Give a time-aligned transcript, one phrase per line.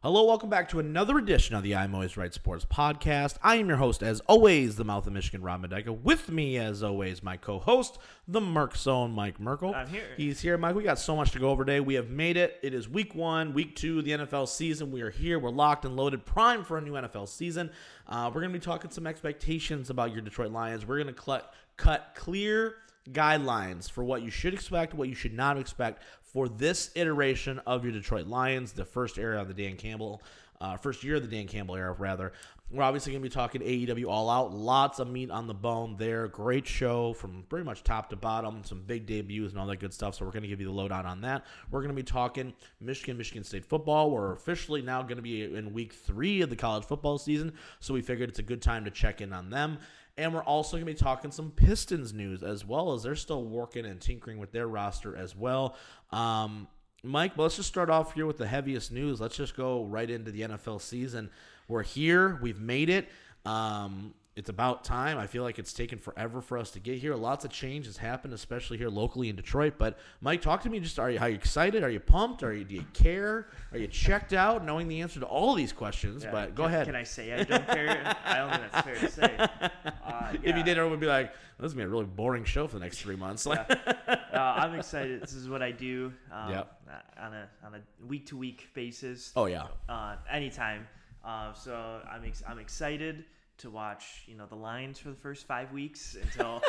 [0.00, 3.36] Hello, welcome back to another edition of the I'm Always Right Sports podcast.
[3.42, 5.88] I am your host, as always, the mouth of Michigan, Rob Medeka.
[5.88, 9.74] With me, as always, my co-host, the Merc Zone, Mike Merkel.
[9.74, 10.04] I'm here.
[10.16, 10.76] He's here, Mike.
[10.76, 11.80] We got so much to go over today.
[11.80, 12.60] We have made it.
[12.62, 14.92] It is week one, week two of the NFL season.
[14.92, 15.40] We are here.
[15.40, 17.68] We're locked and loaded, prime for a new NFL season.
[18.06, 20.86] Uh, we're going to be talking some expectations about your Detroit Lions.
[20.86, 22.76] We're going to cut cut clear
[23.12, 27.84] guidelines for what you should expect, what you should not expect for this iteration of
[27.84, 30.22] your Detroit Lions, the first era of the Dan Campbell,
[30.60, 32.32] uh, first year of the Dan Campbell era, rather.
[32.70, 34.52] We're obviously going to be talking AEW All Out.
[34.52, 36.28] Lots of meat on the bone there.
[36.28, 38.62] Great show from pretty much top to bottom.
[38.62, 40.16] Some big debuts and all that good stuff.
[40.16, 41.46] So we're going to give you the lowdown on that.
[41.70, 44.10] We're going to be talking Michigan, Michigan State football.
[44.10, 47.54] We're officially now going to be in week three of the college football season.
[47.80, 49.78] So we figured it's a good time to check in on them.
[50.18, 53.44] And we're also going to be talking some Pistons news as well as they're still
[53.44, 55.76] working and tinkering with their roster as well.
[56.10, 56.66] Um,
[57.04, 59.20] Mike, let's just start off here with the heaviest news.
[59.20, 61.30] Let's just go right into the NFL season.
[61.68, 62.38] We're here.
[62.42, 63.08] We've made it.
[63.46, 65.18] Um, it's about time.
[65.18, 67.16] I feel like it's taken forever for us to get here.
[67.16, 69.74] Lots of change has happened, especially here locally in Detroit.
[69.78, 70.78] But Mike, talk to me.
[70.78, 71.82] Just are you, are you excited?
[71.82, 72.44] Are you pumped?
[72.44, 73.48] Are you do you care?
[73.72, 76.22] Are you checked out, knowing the answer to all these questions?
[76.22, 76.86] Yeah, but go can, ahead.
[76.86, 78.16] Can I say I don't care?
[78.24, 79.48] I don't think that's fair to say.
[80.08, 82.44] Uh, If you did, everyone would be like, "This is gonna be a really boring
[82.44, 85.20] show for the next three months." Like, uh, I'm excited.
[85.22, 86.12] This is what I do.
[86.32, 86.74] Um, Yep.
[87.20, 89.32] On a on a week to week basis.
[89.36, 90.86] oh yeah, Uh, anytime.
[91.24, 93.24] Uh, so I'm ex- I'm excited
[93.58, 96.62] to watch you know the Lions for the first five weeks until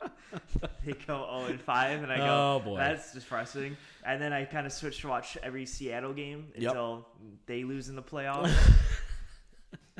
[0.84, 2.24] they go 0 and 5 and I go
[2.56, 2.76] Oh, boy.
[2.78, 6.70] that's depressing and then I kind of switch to watch every Seattle game Yep.
[6.70, 7.06] until
[7.46, 8.52] they lose in the playoffs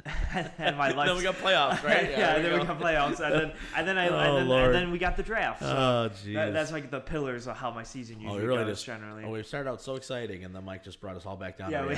[0.59, 2.11] and my life then we got playoffs, right?
[2.11, 4.75] yeah, there then we got playoffs, and then and then I Oh, and, then, and
[4.75, 5.61] then we got the draft.
[5.61, 6.53] So Oh that, jeez.
[6.53, 9.25] that's like the pillars of how my season Oh, usually we really goes just generally.
[9.25, 11.71] Oh, we started out so exciting, and then Mike just brought us all back down
[11.71, 11.95] Yeah, we-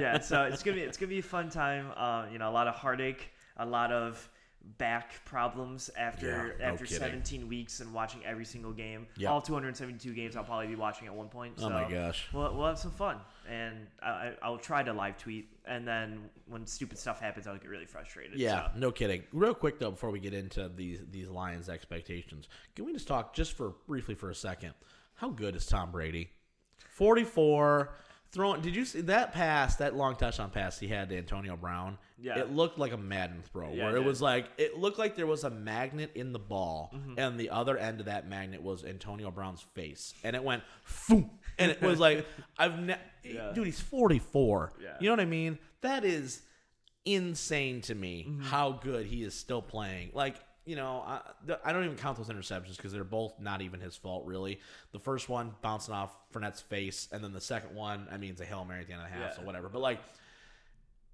[0.00, 1.86] yeah, so it's gonna be it's gonna be a fun time.
[1.96, 4.28] Uh, you know, a lot of heartache, a lot of
[4.78, 7.00] back problems after Yeah, no after kidding.
[7.00, 9.06] 17 weeks and watching every single game.
[9.16, 9.30] Yep.
[9.30, 11.54] All 272 games I'll probably be watching at one point.
[11.58, 12.28] oh So my gosh.
[12.32, 13.18] We'll, we'll have some fun,
[13.48, 15.48] and I, I'll try to live tweet.
[15.64, 18.38] And then when stupid stuff happens, I'll get really frustrated.
[18.38, 18.78] Yeah, so.
[18.78, 19.22] no kidding.
[19.32, 23.34] Real quick though, before we get into these these Lions expectations, can we just talk
[23.34, 24.74] just for briefly for a second?
[25.14, 26.30] How good is Tom Brady?
[26.90, 27.94] Forty four.
[28.32, 31.98] Throwing, did you see that pass, that long touchdown pass he had to Antonio Brown?
[32.22, 32.38] Yeah.
[32.38, 35.16] It looked like a Madden throw Yeah, where it it was like, it looked like
[35.16, 37.18] there was a magnet in the ball, Mm-hmm.
[37.18, 40.14] and the other end of that magnet was Antonio Brown's face.
[40.24, 40.62] And it went,
[41.08, 41.30] boom.
[41.58, 42.24] And it was like,
[42.58, 43.52] I've, ne- Yeah.
[43.52, 44.72] dude, he's 44.
[44.80, 44.96] Yeah.
[45.00, 45.58] You know what I mean?
[45.80, 46.42] That is
[47.04, 48.42] insane to me Mm-hmm.
[48.42, 50.10] how good he is still playing.
[50.14, 51.20] Like, you know, I,
[51.64, 54.60] I don't even count those interceptions because they're both not even his fault, really.
[54.92, 58.40] The first one bouncing off Fournette's face, and then the second one, I mean, it's
[58.40, 59.36] a Hail Mary at the end of the half, Yeah.
[59.36, 59.68] so whatever.
[59.68, 59.98] But, like,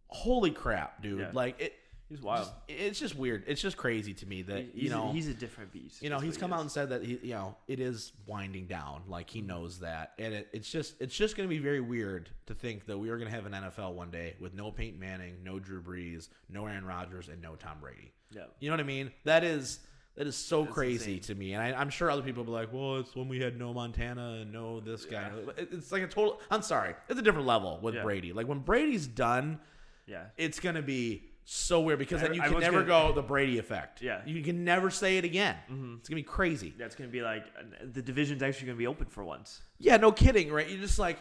[0.08, 1.20] holy crap, dude.
[1.20, 1.30] Yeah.
[1.32, 1.74] Like, it.
[2.08, 2.46] He's wild.
[2.46, 3.44] just- it's just weird.
[3.46, 5.12] It's just crazy to me that, He's, you know.
[5.12, 6.02] he's a different beast.
[6.02, 8.12] you know, he's what he come out and said that he, you know, it is
[8.26, 9.02] winding down.
[9.08, 9.48] Like he mm-hmm.
[9.48, 12.86] knows that, and it, it's just, it's just going to be very weird to think
[12.86, 15.58] that we are going to have an NFL one day with no Peyton Manning, no
[15.58, 18.10] Drew Brees, no Aaron Rodgers, and no Tom Brady.
[18.34, 18.44] Yeah.
[18.58, 19.12] You know what I mean?
[19.24, 19.80] That is
[20.16, 21.34] that is so That's crazy insane.
[21.36, 23.38] to me, and I, I'm sure other people will be like, "Well, it's when we
[23.38, 26.40] had no Montana and no this guy." It- It's like a total.
[26.50, 28.02] I'm sorry, it's a different level with Yeah.
[28.02, 28.32] Brady.
[28.32, 29.60] Like when Brady's done,
[30.08, 30.24] Yeah.
[30.36, 34.02] it's gonna be so weird because then you can never gonna- go the Brady effect.
[34.02, 34.22] Yeah.
[34.26, 35.56] you can never say it again.
[35.98, 36.74] It's gonna be crazy.
[36.78, 39.62] That's gonna be like uh, the division's actually gonna be open for once.
[39.78, 40.68] Yeah, no kidding, right?
[40.68, 41.18] You're just like,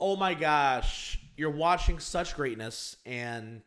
[0.00, 3.62] oh my gosh, you're watching such greatness and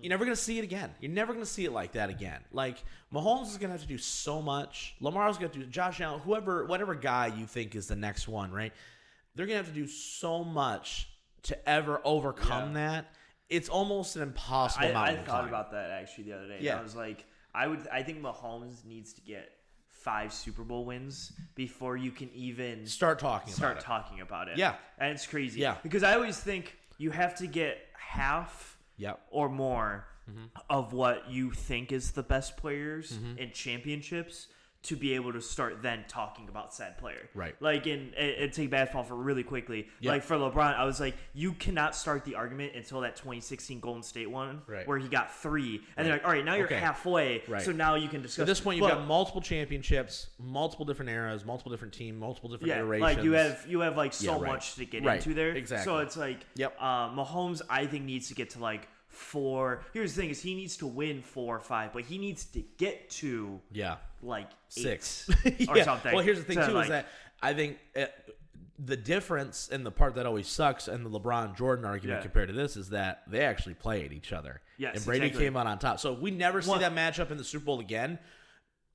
[0.00, 0.90] you're never gonna see it again.
[1.00, 2.40] You're never gonna see it like that again.
[2.52, 4.94] Like Mahomes is gonna have to do so much.
[5.00, 8.28] Lamar's gonna have to do Josh Allen, whoever, whatever guy you think is the next
[8.28, 8.72] one, right?
[9.34, 11.08] They're gonna have to do so much
[11.44, 13.06] to ever overcome that.
[13.52, 15.48] It's almost an impossible I, I thought climb.
[15.48, 16.58] about that actually the other day.
[16.60, 16.78] Yeah.
[16.78, 17.24] I was like,
[17.54, 17.86] I would.
[17.92, 19.50] I think Mahomes needs to get
[19.88, 23.86] five Super Bowl wins before you can even Start talking start about it.
[23.86, 24.58] talking about it.
[24.58, 24.74] Yeah.
[24.98, 25.60] and it's crazy.
[25.60, 25.76] Yeah.
[25.82, 29.20] because I always think you have to get half Yep.
[29.30, 30.44] or more Mm-hmm.
[30.70, 34.46] of what you think is the best players in championships
[34.84, 37.28] to be able to start then talking about said player.
[37.34, 37.54] Right.
[37.60, 39.88] Like in it take basketball for really quickly.
[40.00, 40.10] Yeah.
[40.12, 44.02] Like for LeBron, I was like, you cannot start the argument until that 2016 Golden
[44.02, 44.86] State one, Right.
[44.88, 46.78] where he got three, and they're like, all right, now you're Okay.
[46.78, 47.62] halfway, Right.
[47.62, 48.40] so now you can discuss.
[48.42, 52.50] At this point, you've But- got multiple championships, multiple different eras, multiple different teams, multiple
[52.50, 53.02] different yeah, iterations.
[53.16, 54.52] like you have you have like so Yeah, right.
[54.52, 55.18] much to get Right.
[55.18, 55.50] into there.
[55.54, 55.84] Exactly.
[55.84, 56.76] So it's like, Yep.
[56.80, 59.84] Uh, Mahomes, I think needs to get to like four.
[59.92, 62.62] Here's the thing: is he needs to win four or five, but he needs to
[62.78, 65.28] get to yeah like six
[65.68, 65.84] or Yeah.
[65.84, 66.14] something.
[66.14, 67.08] Well, here's the thing to, too like- is that
[67.42, 68.06] I think uh,
[68.78, 72.22] the difference and the part that always sucks and the LeBron Jordan argument Yeah.
[72.22, 74.60] compared to this is that they actually played each other.
[74.78, 75.46] Yes, and Brady exactly.
[75.46, 76.00] came out on top.
[76.00, 78.18] So we never see that matchup in the Super Bowl again.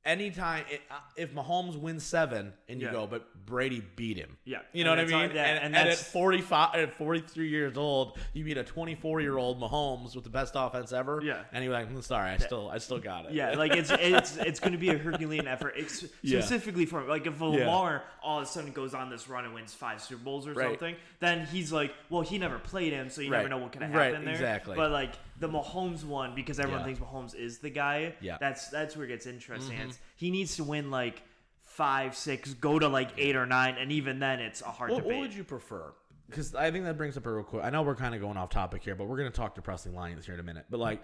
[0.07, 2.94] Anytime it, uh, if Mahomes wins seven and you Yeah.
[2.94, 4.38] go, but Brady beat him.
[4.45, 4.59] Yeah.
[4.71, 5.36] you know And what I mean.
[5.36, 8.63] yeah, and, and and at forty five, at forty three years old, you beat a
[8.63, 11.21] twenty four year old Mahomes with the best offense ever.
[11.24, 11.44] Yeah.
[11.51, 13.33] and you're like, "Mm, sorry, I still, I still got it.
[13.33, 15.75] Yeah, like it's it's it's going to be a Herculean effort,
[16.21, 16.39] Yeah.
[16.39, 19.74] specifically for like if Lamar all of a sudden goes on this run and wins
[19.74, 20.69] five Super Bowls or Right.
[20.69, 23.39] something, then he's like, well, he never played him, so you Right.
[23.39, 24.33] never know what could happen Right, there.
[24.33, 24.75] exactly.
[24.77, 26.86] But like the Mahomes one, because everyone Yeah.
[26.86, 28.16] thinks Mahomes is the guy.
[28.22, 28.34] Yeah.
[28.34, 28.44] Mm-hmm.
[28.44, 29.78] that's that's where it gets interesting.
[29.78, 31.22] It's, he needs to win like
[31.63, 35.04] five, six, go to like eight or nine, and even then, it's a hard What,
[35.04, 35.13] debate.
[35.16, 35.94] what would you prefer?
[36.30, 37.63] Because I think that brings up a real quick.
[37.63, 39.62] I know we're kind of going off topic here, but we're going to talk to
[39.62, 40.66] depressing Lions here in a minute.
[40.69, 41.01] But like,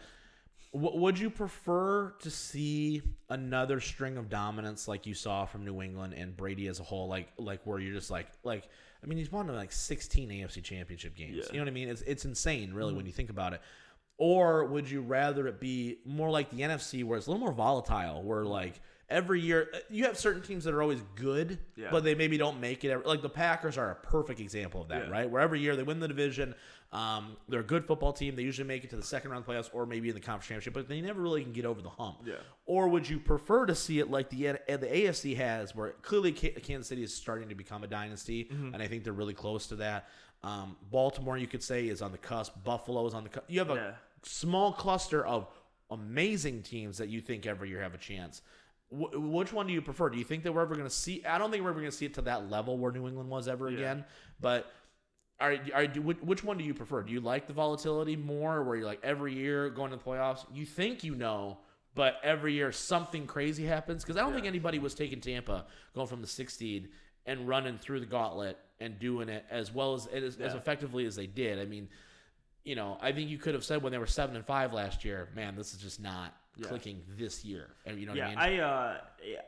[0.73, 5.81] w- would you prefer to see another string of dominance like you saw from New
[5.81, 7.07] England and Brady as a whole?
[7.07, 8.67] Like, like where you're just like, like
[9.01, 11.47] I mean, he's won like 16 AFC Championship games.
[11.51, 11.87] You know what I mean?
[11.89, 13.61] It's it's insane, really, when you think about it.
[14.17, 17.53] Or would you rather it be more like the NFC, where it's a little more
[17.53, 18.79] volatile, where like
[19.09, 21.89] every year you have certain teams that are always good, Yeah.
[21.91, 22.89] but they maybe don't make it.
[22.91, 25.11] every- Like the Packers are a perfect example of that, Yeah.
[25.11, 25.29] right?
[25.29, 26.55] Where every year they win the division.
[26.91, 28.35] Um, they're a good football team.
[28.35, 30.75] They usually make it to the second round playoffs or maybe in the conference championship,
[30.75, 32.19] but they never really can get over the hump.
[32.23, 32.35] Yeah.
[32.67, 36.31] Or would you prefer to see it like the uh, the AFC has, where clearly
[36.31, 38.75] Kansas City is starting to become a dynasty, Mm-hmm.
[38.75, 40.07] and I think they're really close to that.
[40.43, 42.53] Um, Baltimore, you could say, is on the cusp.
[42.63, 43.45] Buffalo is on the cusp.
[43.49, 43.93] You have a Yeah.
[44.23, 45.47] small cluster of
[45.89, 48.41] amazing teams that you think every year have a chance.
[48.89, 50.09] Wh- which one do you prefer?
[50.09, 51.23] Do you think that we're ever going to see?
[51.25, 53.29] I don't think we're ever going to see it to that level where New England
[53.29, 53.77] was ever Yeah.
[53.77, 54.05] again.
[54.41, 54.71] But
[55.39, 57.03] are, are which- one do you prefer?
[57.03, 60.45] Do you like the volatility more, where you're like every year going to the playoffs?
[60.53, 61.59] You think you know,
[61.95, 64.03] but every year something crazy happens.
[64.03, 66.89] Because I don't think anybody was taking Tampa going from the sixth seed
[67.25, 71.15] and running through the gauntlet and doing it as well as as, as effectively as
[71.15, 71.59] they did.
[71.59, 71.87] I mean,
[72.63, 75.03] you know, I think you could have said when they were seven and five last
[75.05, 76.67] year, man, this is just not Yeah.
[76.67, 77.69] clicking this year.
[77.85, 78.59] And You know what yeah, I mean?
[78.59, 78.97] I uh,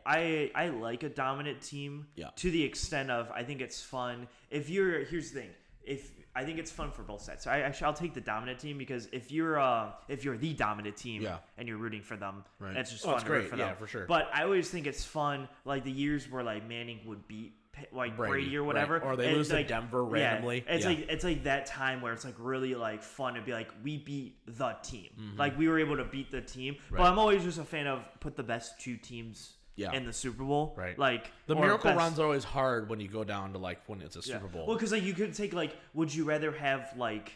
[0.05, 2.29] I I like a dominant team Yeah.
[2.37, 4.27] to the extent of I think it's fun.
[4.49, 5.49] If you're here's the thing,
[5.83, 7.43] if I think it's fun for both sides.
[7.43, 10.53] So I actually I'll take the dominant team because if you're uh if you're the
[10.53, 11.37] dominant team Yeah.
[11.57, 12.73] and you're rooting for them, Right.
[12.73, 13.47] that's just Oh, fun great.
[13.49, 13.77] for Yeah, them.
[13.77, 14.05] for sure.
[14.05, 17.53] But I always think it's fun like the years where like Manning would beat
[17.91, 18.67] like Brady, Brady, or right.
[18.67, 20.63] whatever, Or they and lose to like- Denver yeah, randomly.
[20.67, 20.89] it's Yeah.
[20.89, 23.97] like it's like that time where it's like really like fun to be like we
[23.97, 25.37] beat the team, Mm-hmm.
[25.39, 26.77] like we were able to beat the team.
[26.91, 29.91] But I'm always just a fan of put the best two teams Yeah.
[29.91, 30.73] in the Super Bowl.
[30.77, 30.97] Right.
[30.97, 34.01] Like the miracle best- runs are always hard when you go down to like when
[34.01, 34.35] it's a yeah.
[34.35, 34.67] Super Bowl.
[34.67, 37.33] Well, because like you could take like, would you rather have like.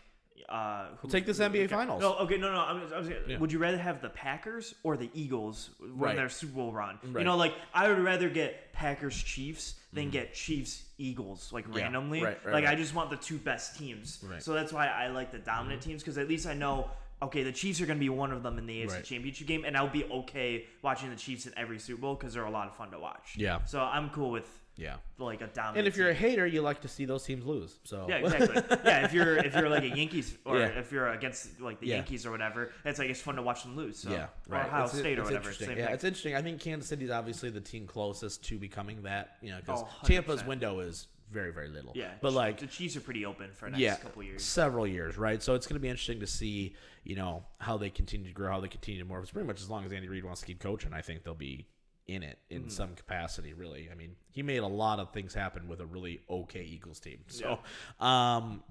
[0.48, 1.68] Uh, who- take this NBA okay.
[1.68, 2.02] Finals.
[2.02, 2.60] No, okay, no, no.
[2.62, 3.38] I'm, I'm Yeah.
[3.38, 6.16] would you rather have the Packers or the Eagles run Right.
[6.16, 6.96] their Super Bowl run?
[6.96, 7.04] Right.
[7.04, 7.18] Mm-hmm.
[7.20, 11.84] You know, like I would rather get Packers Chiefs than get Chiefs Eagles like Yeah.
[11.84, 12.24] randomly.
[12.24, 14.20] Right, right, like I just want the two best teams.
[14.24, 14.34] Right.
[14.34, 14.40] Mm-hmm.
[14.42, 16.90] So that's why I like the dominant teams because at least I know.
[17.22, 19.04] Okay, the Chiefs are going to be one of them in the AFC Right.
[19.04, 22.46] Championship game, and I'll be okay watching the Chiefs in every Super Bowl because they're
[22.46, 23.34] a lot of fun to watch.
[23.36, 23.62] Yeah.
[23.66, 24.48] So I'm cool with
[24.80, 24.96] yeah.
[25.18, 25.78] like a dominant.
[25.80, 26.30] And if you're a team.
[26.30, 27.80] hater, you like to see those teams lose.
[27.84, 28.78] So yeah, exactly.
[28.86, 30.68] yeah, if you're if you're like a Yankees or Yeah.
[30.68, 31.96] if you're against like the Yeah.
[31.96, 34.00] Yankees or whatever, it's like it's fun to watch them lose.
[34.00, 34.10] So.
[34.10, 34.66] Yeah, or right.
[34.66, 35.38] Ohio It's- State or whatever.
[35.40, 35.68] interesting.
[35.68, 35.94] Same yeah, thing.
[35.96, 36.36] it's interesting.
[36.36, 39.38] I think Kansas City is obviously the team closest to becoming that.
[39.42, 41.92] You know, because Oh, Tampa's window is very, very little.
[41.96, 44.44] yeah, but like the Chiefs are pretty open for the next yeah, couple years.
[44.44, 45.44] several years, right?
[45.44, 48.50] So it's going to be interesting to see, you know, how they continue to grow,
[48.50, 49.22] how they continue to morph.
[49.22, 51.36] It's pretty much as long as Andy Reid wants to keep coaching, I think they'll
[51.36, 51.68] be
[52.14, 52.70] in it in Mm-hmm.
[52.70, 53.54] some capacity.
[53.54, 57.00] Really, I mean, he made a lot of things happen with a really okay Eagles
[57.00, 57.20] team.
[57.28, 57.60] So,
[58.00, 58.64] um.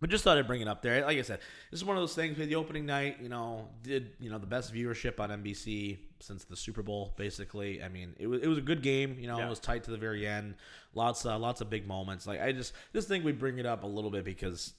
[0.00, 1.04] But just thought I'd bring it up there.
[1.04, 1.38] Like I said,
[1.70, 3.18] this is one of those things with the opening night.
[3.22, 7.14] You know, did you know the best viewership on NBC since the Super Bowl?
[7.16, 9.16] Basically, I mean, it was it was a good game.
[9.20, 9.46] You know, Yeah.
[9.46, 10.56] it was tight to the very end.
[10.94, 12.26] Lots uh, lots of big moments.
[12.26, 14.72] Like I just this thing we bring it up a little bit because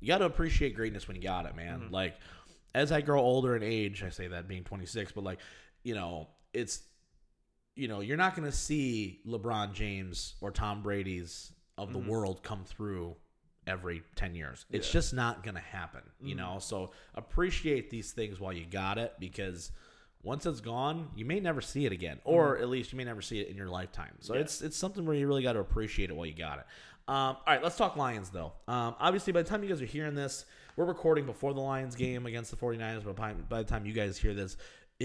[0.00, 1.88] you got to appreciate greatness when you got it, man.
[1.90, 2.14] Like
[2.74, 5.38] as I grow older in age, I say that being 26, but like
[5.82, 6.80] you know, it's
[7.74, 12.42] you know, you're not going to see LeBron James or Tom Brady's of the world
[12.42, 13.16] come through
[13.66, 14.66] every 10 years.
[14.70, 14.92] It's Yeah.
[14.92, 16.58] just not going to happen, you know?
[16.60, 19.70] So appreciate these things while you got it because
[20.22, 23.22] once it's gone, you may never see it again, or at least you may never
[23.22, 24.14] see it in your lifetime.
[24.20, 24.40] So Yeah.
[24.42, 26.64] it's it's something where you really got to appreciate it while you got it.
[27.08, 28.52] Um, all right, let's talk Lions though.
[28.68, 30.44] Um, obviously, by the time you guys are hearing this,
[30.76, 33.92] we're recording before the Lions game against the 49ers, but by, by the time you
[33.92, 34.56] guys hear this,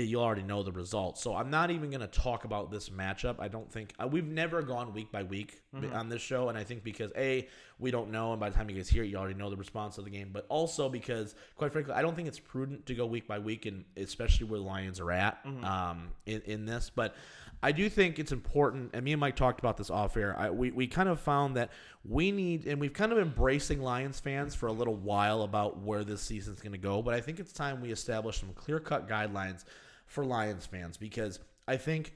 [0.04, 1.18] you'll already know the result.
[1.18, 3.36] So I'm not even going to talk about this matchup.
[3.39, 5.62] I don't think uh, we've never gone week by week
[5.94, 7.48] on this show, and I think because a
[7.80, 9.58] we don't know, and by the time you guys hear it, you already know the
[9.58, 10.30] response of the game.
[10.34, 13.66] But also because, quite frankly, I don't think it's prudent to go week by week,
[13.66, 16.92] and especially where the Lions are at um, in in this.
[16.94, 17.16] But
[17.63, 20.38] I do think it's important, and me and Mike talked about this off air.
[20.38, 21.72] I, we, we kind of found that
[22.06, 25.80] we need, and we've kind of been embracing Lions fans for a little while about
[25.80, 27.01] where this season's going to go.
[27.01, 29.63] But I think it's time we establish some clear cut guidelines
[30.08, 32.14] for Lions fans because I think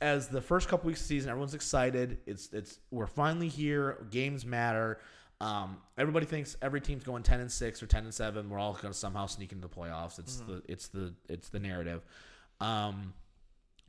[0.00, 2.18] as the first couple weeks of the season, everyone's excited.
[2.26, 4.06] It's it's we're finally here.
[4.10, 5.00] Games matter.
[5.40, 8.50] Um, everybody thinks every team's going ten and six or ten and seven.
[8.50, 10.18] We're all going to somehow sneak into the playoffs.
[10.18, 12.02] It's the it's the it's the narrative.
[12.60, 13.14] Um,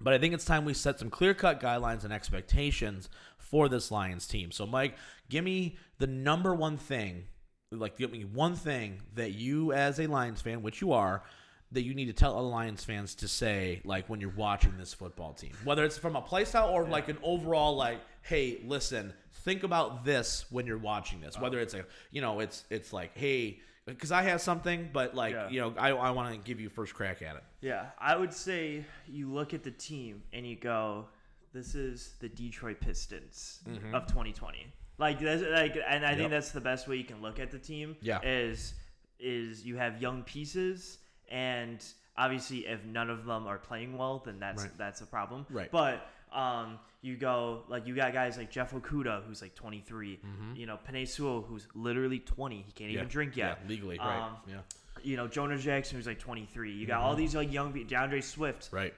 [0.02, 3.92] but I think it's time we set some clear cut guidelines and expectations for this
[3.92, 4.52] Lions team.
[4.52, 4.96] So, Mike,
[5.30, 7.26] give me the number one thing,
[7.72, 11.24] like, give me one thing that you, as a Lions fan, which you are,
[11.72, 14.94] that you need to tell other Lions fans to say, like, when you're watching this
[14.94, 19.14] football team, whether it's from a play style or like an overall, like, hey, listen,
[19.44, 21.36] think about this when you're watching this.
[21.36, 21.44] Uh-huh.
[21.44, 25.34] Whether it's a, you know, it's it's like, hey, because I have something, but like,
[25.34, 25.50] Yeah.
[25.50, 27.44] you know, I, I want to give you first crack at it.
[27.62, 31.08] Yeah, I would say you look at the team and you go,
[31.54, 33.94] "This is the Detroit Pistons mm-hmm.
[33.94, 34.66] of 2020."
[34.98, 36.18] Like, that's, like, and I Yep.
[36.18, 37.96] think that's the best way you can look at the team.
[38.02, 38.20] Yeah.
[38.24, 38.74] is
[39.20, 41.84] is you have young pieces, and
[42.18, 44.78] obviously, if none of them are playing well, then that's Right.
[44.78, 45.46] that's a problem.
[45.50, 45.72] Right.
[45.72, 50.20] But um, you go like you got guys like Jeff Okudah, who's like 23.
[50.56, 52.62] You know, Penei Sewell, who's literally 20.
[52.66, 53.60] He can't even drink yet.
[53.60, 53.64] Mm-hmm.
[53.64, 54.28] Yeah, legally, right.
[54.28, 54.56] Um, yeah.
[55.02, 56.74] You know, Jonah Jackson, who's like 23.
[56.74, 58.70] You got all these like young, D'Andre Swift.
[58.72, 58.94] Right.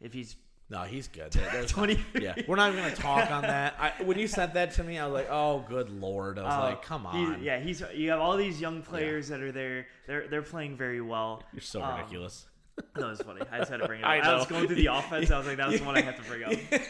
[0.00, 0.36] If he's
[0.70, 1.32] No, he's good.
[1.32, 1.98] 20.
[2.20, 3.74] yeah, we're not even gonna talk on that.
[3.80, 6.54] I, when you sent that to me, I was like, "Oh, good lord!" I was
[6.54, 7.82] uh, like, "Come on, yeah, he's.
[7.94, 9.86] You have all these young players that are there.
[10.06, 11.42] They're they're playing very well.
[11.54, 12.46] you're so Um, ridiculous."
[12.94, 13.40] That was funny.
[13.50, 14.10] I just had to bring it up.
[14.10, 15.30] I I, was going through the offense.
[15.30, 16.52] I was like, that was the one I had to bring up.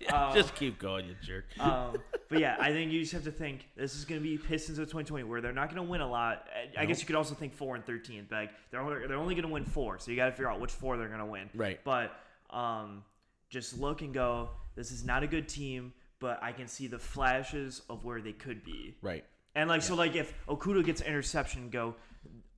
[0.00, 1.44] Yeah, uh, just keep going, you jerk.
[1.60, 1.96] Um,
[2.30, 4.78] but yeah, I think you just have to think this is going to be Pistons
[4.78, 6.46] of 2020, where they're not going to win a lot.
[6.76, 8.26] I- I guess you could also think four and 13.
[8.28, 10.50] But like they're only, they're only going to win four, so you got to figure
[10.50, 11.50] out which four they're going to win.
[11.54, 11.78] Right.
[11.84, 12.12] But
[12.52, 13.04] um,
[13.48, 14.50] just look and go.
[14.76, 18.32] This is not a good team, but I can see the flashes of where they
[18.32, 18.96] could be.
[19.02, 19.24] right.
[19.56, 21.96] And like so, like if Okudah gets an interception, go.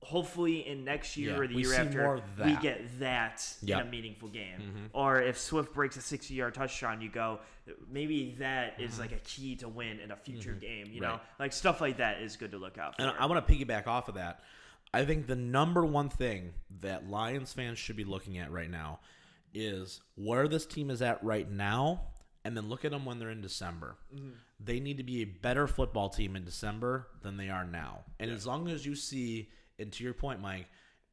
[0.01, 3.77] Hopefully, in next year Yeah, or the year after, we get that in Yep.
[3.79, 3.87] Mm-hmm.
[3.87, 4.89] a meaningful game.
[4.91, 7.39] Or if Swift breaks a sixty-yard touchdown, you go.
[7.89, 10.87] Maybe that is like a key to win in a future game.
[10.91, 11.41] You know, Mm-hmm.
[11.41, 13.01] Like stuff like that is good to look out for.
[13.03, 14.41] And I want to piggyback off of that.
[14.93, 18.99] I think the number one thing that Lions fans should be looking at right now
[19.53, 22.01] is where this team is at right now,
[22.45, 23.97] and then look at them when they're in December.
[24.59, 28.05] They need to be a better football team in December than they are now.
[28.19, 30.67] And as long as you see, and to your point, Mike,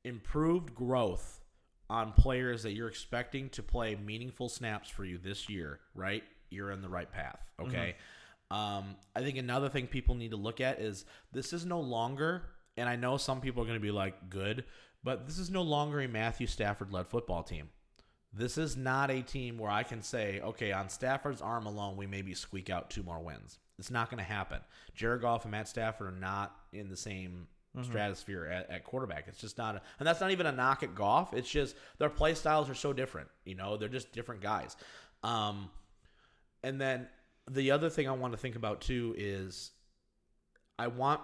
[0.05, 1.41] improved growth
[1.89, 6.23] on players that you're expecting to play meaningful snaps for you this year, right?
[6.49, 7.41] You're in the right path.
[7.61, 7.97] Okay.
[8.51, 12.43] Um, I think another thing people need to look at is this is no longer,
[12.77, 14.65] and I know some people are going to be like, good,
[15.03, 17.69] but this is no longer a Matthew Stafford led football team.
[18.33, 22.07] This is not a team where I can say, okay, on Stafford's arm alone, we
[22.07, 23.59] maybe squeak out two more wins.
[23.79, 24.61] It's not going to happen.
[24.95, 27.49] Jared Goff and Matt Stafford are not in the same
[27.83, 29.25] stratosphere at, at quarterback.
[29.29, 31.33] It's just not, a, and that's not even a knock at Goff.
[31.33, 33.29] It's just their play styles are so different.
[33.45, 34.77] You know, they're just different guys.
[35.23, 35.71] Um,
[36.63, 37.09] and then
[37.51, 39.71] the other thing I want to think about too is
[40.79, 41.21] I want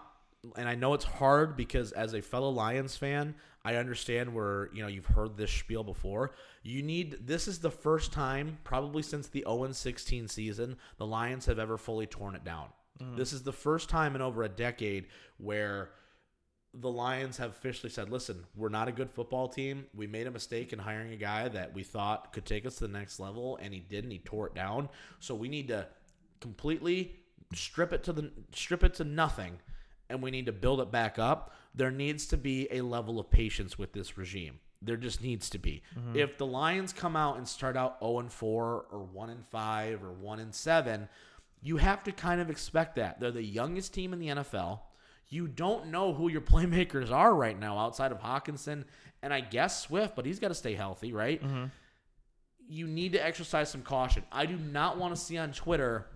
[0.56, 3.34] and I know it's hard because as a fellow Lions fan,
[3.64, 6.32] I understand where, you know, you've heard this spiel before.
[6.62, 11.46] You need this is the first time probably since the 0 16 season the Lions
[11.46, 12.68] have ever fully torn it down.
[13.02, 13.16] Mm-hmm.
[13.16, 15.06] This is the first time in over a decade
[15.38, 15.90] where
[16.72, 19.86] the Lions have officially said, listen, we're not a good football team.
[19.94, 22.86] We made a mistake in hiring a guy that we thought could take us to
[22.86, 24.10] the next level, and he didn't.
[24.10, 24.90] He tore it down.
[25.18, 25.86] So we need to
[26.40, 27.16] completely
[27.54, 29.58] strip it to the strip it to nothing,
[30.08, 31.54] and we need to build it back up.
[31.75, 34.60] There needs to be a level of patience with this regime.
[34.82, 35.82] There just needs to be.
[35.98, 36.16] Mm-hmm.
[36.16, 40.04] If the Lions come out and start out 0 and 4 or 1 and 5
[40.04, 41.08] or 1 and 7,
[41.62, 43.18] you have to kind of expect that.
[43.18, 44.80] They're the youngest team in the NFL.
[45.28, 48.84] You don't know who your playmakers are right now outside of Hockenson
[49.22, 51.42] and I guess Swift, but he's got to stay healthy, right?
[51.42, 51.64] Mm-hmm.
[52.68, 54.25] You need to exercise some caution.
[54.30, 56.06] I do not want to see on Twitter,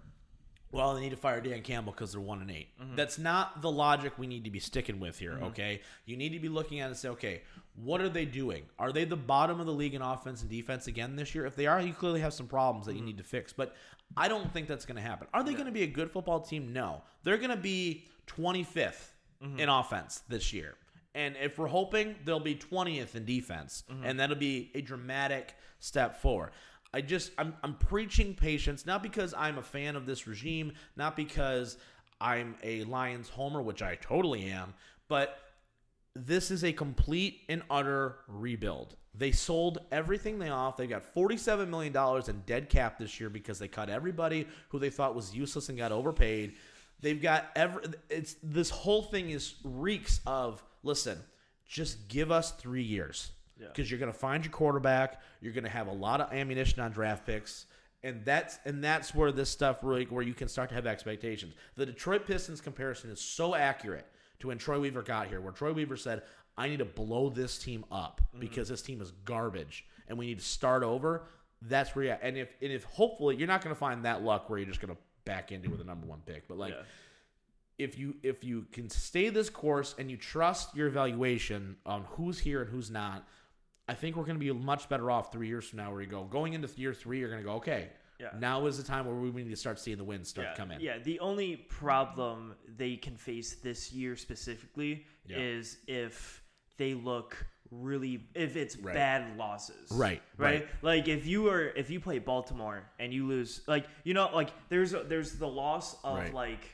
[0.73, 2.97] well, they need to fire Dan Campbell because they're one and 8 mm-hmm.
[2.97, 5.33] That's not the logic we need to be sticking with here.
[5.33, 5.45] Mm-hmm.
[5.45, 7.43] Okay, you need to be looking at it and say, okay,
[7.75, 8.65] what are they doing?
[8.79, 11.47] Are they the bottom of the league in offense and defense again this year?
[11.47, 13.07] If they are, you clearly have some problems that you mm-hmm.
[13.07, 13.53] need to fix.
[13.53, 13.75] But
[14.17, 15.27] I don't think that's going to happen.
[15.33, 16.73] Are they going to be a good football team?
[16.73, 19.09] No, they're going to be 25th
[19.57, 20.75] in offense this year.
[21.15, 24.05] And if we're hoping, they'll be 20th in defense, Mm-hmm.
[24.05, 26.51] and that'll be a dramatic step forward.
[26.93, 31.17] I just I'm I'm preaching patience, not because I'm a fan of this regime, not
[31.17, 31.77] because
[32.21, 34.75] I'm a Lions homer, which I totally am,
[35.09, 35.39] but
[36.15, 38.97] this is a complete and utter rebuild.
[39.15, 40.77] They sold everything they off.
[40.77, 41.97] They've got $47 million
[42.29, 45.79] in dead cap this year because they cut everybody who they thought was useless and
[45.79, 46.55] got overpaid.
[47.01, 51.19] They've got every it's this whole thing is reeks of listen,
[51.67, 53.31] just give us three years.
[53.61, 53.67] Yeah.
[53.69, 57.27] Because you're gonna find your quarterback, you're gonna have a lot of ammunition on draft
[57.27, 57.67] picks.
[58.03, 61.55] And that's and that's where this stuff really where you can start to have expectations.
[61.77, 64.07] The Detroit Pistons comparison is so accurate
[64.41, 66.23] to when Troy Weaver got here, where Troy Weaver said,
[66.57, 68.41] I need to blow this team up mm-hmm.
[68.41, 71.25] because this team is garbage and we need to start over.
[71.63, 74.59] That's where you and if and if hopefully you're not gonna find that luck where
[74.59, 76.49] you're just gonna back into with a number one pick.
[76.49, 76.83] But like Yeah.
[77.79, 82.39] if you if you can stay this course and you trust your evaluation on who's
[82.39, 83.29] here and who's not,
[83.91, 85.91] I think we're going to be much better off three years from now.
[85.91, 87.89] Where you go going into year three, you're going to go okay.
[88.21, 88.29] Yeah.
[88.39, 90.57] Now is the time where we need to start seeing the wins start yeah, to
[90.57, 90.81] come in.
[90.81, 95.39] Yeah, the only problem they can face this year specifically Yeah.
[95.39, 96.41] is if
[96.77, 97.37] they look
[97.73, 98.95] really if it's Right.
[98.95, 99.91] bad losses.
[99.91, 100.61] Right, Right.
[100.61, 100.69] right.
[100.83, 104.51] Like if you are if you play Baltimore and you lose like you know like
[104.69, 106.35] there's there's the loss of Right.
[106.35, 106.65] like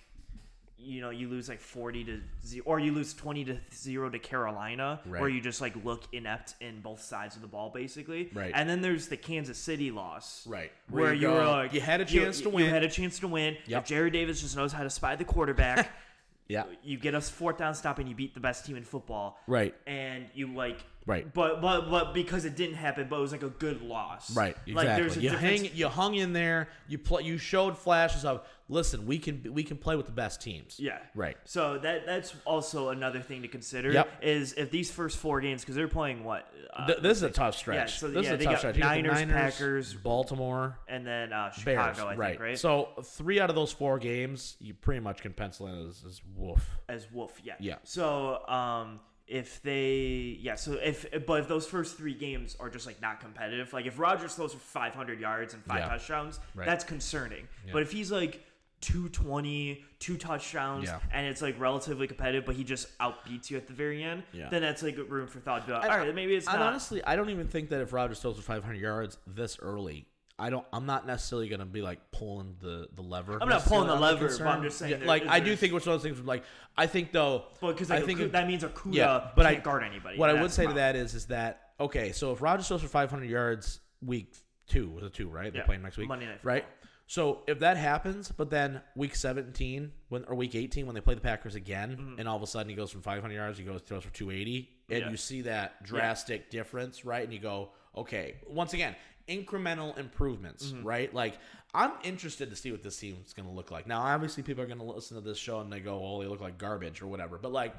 [0.87, 4.19] you know you lose like 40 to 0 or you lose 20 to 0 to
[4.19, 8.31] Carolina where you just like look inept in both sides of the ball basically.
[8.33, 8.53] Right.
[8.55, 10.47] And then there's the Kansas City loss.
[10.47, 10.71] Right.
[10.89, 12.65] Where, Where you you were like you had a you- chance to win.
[12.67, 13.57] You had a chance to win.
[13.67, 13.83] Yep.
[13.83, 15.91] If Jarrad Davis just knows how to spy the quarterback,
[16.49, 16.63] Yeah.
[16.85, 19.41] you get us fourth down stop and you beat the best team in football.
[19.49, 19.75] Right.
[19.87, 21.33] And you like Right.
[21.33, 24.35] But but but because it didn't happen, but it was like a good loss.
[24.37, 25.03] Right, Like exactly.
[25.03, 25.61] there's a you difference.
[25.63, 26.69] hang, you hung in there.
[26.89, 27.23] You play.
[27.23, 29.07] You showed flashes of listen.
[29.07, 30.79] We can we can play with the best teams.
[30.79, 30.99] Yeah.
[31.15, 31.37] Right.
[31.45, 33.93] So that that's also another thing to consider.
[33.93, 34.09] Yep.
[34.23, 37.31] Is if these first four games because they're playing what, uh, Th- this is a
[37.31, 37.77] tough stretch.
[37.77, 38.75] yeah, so, this yeah, is a they tough got stretch.
[38.75, 41.99] The Niners, Packers, Baltimore, and then uh, Bears.
[41.99, 42.31] I right.
[42.31, 42.59] think right.
[42.59, 46.21] So three out of those four games, you pretty much can pencil in as, as
[46.35, 46.69] woof.
[46.89, 47.41] as Wolf.
[47.43, 47.55] Yeah.
[47.61, 47.77] Yeah.
[47.85, 52.87] So um, if they yeah, so if but if those first three games are just
[52.87, 55.89] like not competitive, like if Rodgers throws for 500 yards and five Yeah.
[55.89, 56.65] touchdowns, Right.
[56.67, 57.49] that's concerning.
[57.67, 57.73] Yeah.
[57.73, 58.45] But if he's like
[58.81, 60.99] 220, two touchdowns, Yeah.
[61.13, 64.49] and it's like relatively competitive, but he just outbeats you at the very end, Yeah.
[64.49, 65.63] then that's like room for thought.
[65.63, 66.61] To be like, And- All right, maybe it's not.
[66.61, 70.07] honestly, I don't even think that if Rodgers throws for 500 yards this early,
[70.39, 70.67] I don't.
[70.71, 73.39] I'm not necessarily going to be like pulling the the lever.
[73.41, 74.47] I'm not pulling the on lever, but.
[74.47, 76.27] I'm just saying Yeah, there- like I do think it's one of those things.
[76.27, 76.45] Like
[76.77, 79.57] I think though, But because I think Aku- it- that means Okudah yeah, but can't
[79.57, 80.19] I guard anybody.
[80.19, 80.77] What I would say to problem.
[80.77, 82.13] that is, is that okay?
[82.13, 84.35] So if Rodgers throws for 500 yards week
[84.67, 85.31] two, was it two?
[85.31, 85.51] Right?
[85.51, 86.67] They're Yeah, playing next week, Monday Night right?
[87.09, 91.15] So if that happens, but then week 17 when or week 18 when they play
[91.15, 93.81] the Packers again, and all of a sudden he goes from 500 yards, he goes
[93.83, 95.05] throws for 280, and Mm-hmm.
[95.07, 95.11] Yeah.
[95.11, 97.23] you see that drastic difference, right?
[97.25, 98.97] And you go, okay, once again,
[99.29, 100.87] incremental improvements, Mm-hmm.
[100.87, 101.15] right?
[101.15, 101.39] Like
[101.75, 103.87] I'm interested to see what this team's going to look like.
[103.87, 106.29] Now, obviously, people are going to listen to this show and they go, "Oh, they
[106.29, 107.37] look like garbage" or whatever.
[107.39, 107.75] But like,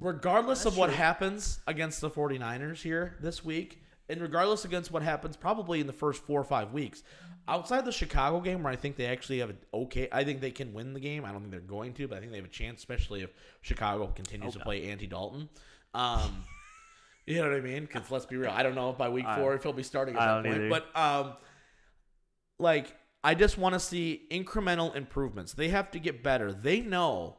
[0.00, 5.36] regardless of what happens against the 49ers here this week, and regardless against what happens
[5.36, 7.02] probably in the first four or five weeks,
[7.48, 10.50] outside the Chicago game where I think they actually have an okay, I think they
[10.50, 11.24] can win the game.
[11.24, 13.30] I don't think they're going to, but I think they have a chance, especially if
[13.62, 15.48] Chicago continues to play Andy Dalton.
[15.94, 16.44] Um,
[17.26, 17.82] you know what I mean?
[17.82, 20.14] Because let's be real, I don't know if by week four if he'll be starting
[20.16, 20.68] at that point, either.
[20.68, 21.32] but um,
[22.58, 25.54] like I just want to see incremental improvements.
[25.54, 26.52] They have to get better.
[26.52, 27.36] They know.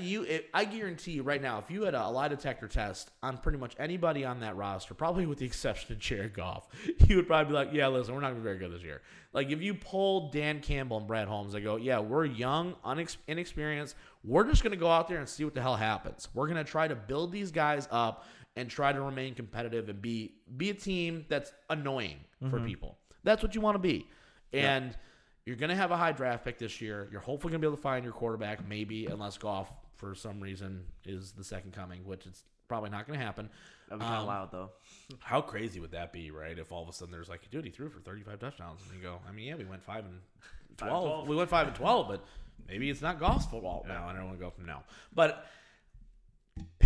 [0.00, 3.38] You, it, I guarantee you right now, if you had a lie detector test on
[3.38, 6.68] pretty much anybody on that roster, probably with the exception of Jared Goff,
[7.06, 9.02] you would probably be like, "Yeah, listen, we're not gonna be very good this year."
[9.32, 13.18] Like if you pull Dan Campbell and Brad Holmes, they go, "Yeah, we're young, unex-
[13.28, 13.96] inexperienced.
[14.24, 16.28] We're just gonna go out there and see what the hell happens.
[16.32, 18.24] We're gonna try to build these guys up
[18.56, 22.66] and try to remain competitive and be be a team that's annoying for mm-hmm.
[22.66, 22.98] people.
[23.24, 24.06] That's what you want to be,
[24.52, 24.96] and."
[25.46, 27.08] You're going to have a high draft pick this year.
[27.10, 30.40] You're hopefully going to be able to find your quarterback, maybe, unless Goff for some
[30.40, 33.48] reason, is the second coming, which it's probably not going to happen.
[33.88, 34.70] That'd be Um, loud though.
[35.20, 36.58] How crazy would that be, right?
[36.58, 39.02] If all of a sudden there's like, dude, he threw for 35 touchdowns, and you
[39.02, 40.18] go, I mean, yeah, we went five and
[40.78, 41.04] 12.
[41.04, 41.28] 12.
[41.28, 42.24] We went five and 12, but
[42.68, 44.08] maybe it's not Goff's football now.
[44.08, 44.82] And I don't want to go from now,
[45.14, 45.46] but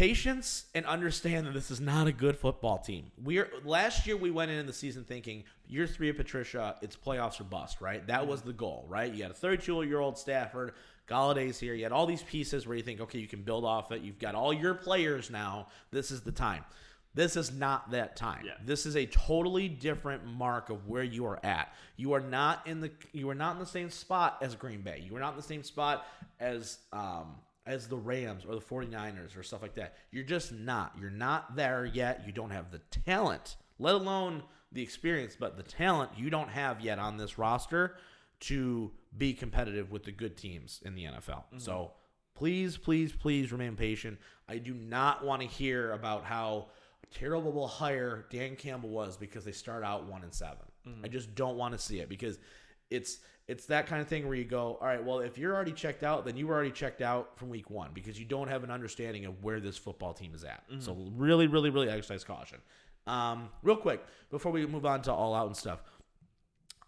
[0.00, 3.10] patience and understand that this is not a good football team.
[3.22, 6.96] We are last year we went into the season thinking year three of Patricia, it's
[6.96, 8.06] playoffs or bust, right?
[8.06, 9.12] That was the goal, right?
[9.12, 10.72] You had a 32 year old Stafford,
[11.06, 11.74] Golladay's here.
[11.74, 14.00] You had all these pieces where you think, okay, you can build off it.
[14.00, 15.66] You've got all your players now.
[15.90, 16.64] This is the time.
[17.12, 18.44] This is not that time.
[18.46, 18.52] Yeah.
[18.64, 21.74] This is a totally different mark of where you are at.
[21.96, 25.04] You are not in the you are not in the same spot as Green Bay.
[25.06, 26.06] You are not in the same spot
[26.38, 27.34] as um,
[27.70, 29.94] as the Rams or the 49ers or stuff like that.
[30.10, 30.94] You're just not.
[31.00, 32.24] You're not there yet.
[32.26, 36.80] You don't have the talent, let alone the experience, but the talent you don't have
[36.80, 37.96] yet on this roster
[38.40, 41.44] to be competitive with the good teams in the NFL.
[41.44, 41.58] Mm-hmm.
[41.58, 41.92] So
[42.34, 44.18] please, please, please remain patient.
[44.48, 46.68] I do not want to hear about how
[47.14, 50.56] terrible a hire Dan Campbell was because they start out one and 7
[50.86, 51.04] mm-hmm.
[51.04, 52.38] I just don't want to see it because
[52.90, 55.72] it's it's that kind of thing where you go, all right, well, if you're already
[55.72, 58.62] checked out, then you were already checked out from week one because you don't have
[58.62, 60.62] an understanding of where this football team is at.
[60.78, 62.58] So really, really, really exercise caution.
[63.08, 65.80] Um, real quick before we move on to all out and stuff.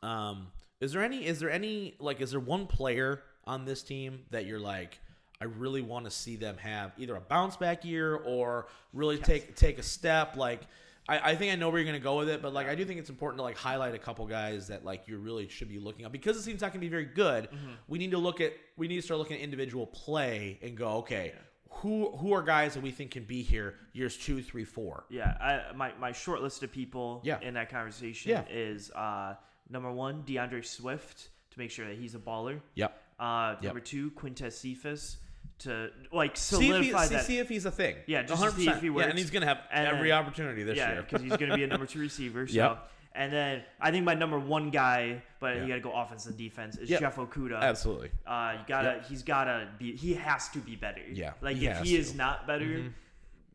[0.04, 0.48] Um,
[0.80, 4.46] is there any is there any like is there one player on this team that
[4.46, 4.98] you're like
[5.40, 9.56] I really want to see them have either a bounce back year or really take
[9.56, 10.60] take a step like
[11.08, 12.84] I, I think I know where you're gonna go with it, but like I do
[12.84, 15.78] think it's important to like highlight a couple guys that like you really should be
[15.78, 17.48] looking at because the team's not gonna be very good.
[17.88, 20.88] We need to look at we need to start looking at individual play and go
[20.98, 21.32] okay,
[21.70, 25.04] who who are guys that we think can be here years two, three, four.
[25.10, 27.40] Yeah, I, my my short list of people Yeah.
[27.40, 28.44] in that conversation Yeah.
[28.48, 29.34] is uh,
[29.68, 32.60] number one D'Andre Swift to make sure that he's a baller.
[32.76, 32.96] Yep.
[33.18, 33.62] Uh, Yep.
[33.64, 35.16] Number two Quintez Cephus
[35.64, 37.24] to like See if, he, solidify see, that.
[37.24, 37.96] see if he's a thing.
[38.06, 40.62] Yeah, just to see if he Yeah, and he's gonna have And every then- opportunity
[40.62, 41.02] this yeah, year.
[41.02, 42.46] because he's to be a number two receiver.
[42.46, 42.54] So.
[42.54, 42.88] Yep.
[43.14, 45.62] And then I think my number one guy, but Yeah.
[45.62, 47.00] you got to go offense and defense, is Yep.
[47.00, 47.60] Jeff Okudah.
[47.60, 48.10] Absolutely.
[48.26, 51.02] Uh, you gotta, he's gotta be, he has to be better.
[51.12, 52.10] Yeah, like he if he is to.
[52.12, 52.18] Mm-hmm.
[52.18, 52.64] not better,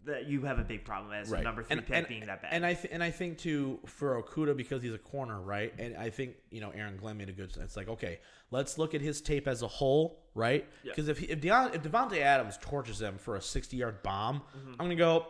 [0.07, 2.53] that you have a big problem as a number three pick being that bad.
[2.53, 5.73] And I th- and I think too for Okudah because he's a corner, right?
[5.77, 7.55] And I think you know Aaron Glenn made a good.
[7.57, 8.19] It's like okay,
[8.51, 10.65] let's look at his tape as a whole, right?
[10.83, 10.91] Yeah.
[10.91, 14.41] Because if he, if Deon, if Davante Adams torches him for a sixty yard bomb,
[14.57, 14.71] Mm-hmm.
[14.71, 15.27] I'm gonna go,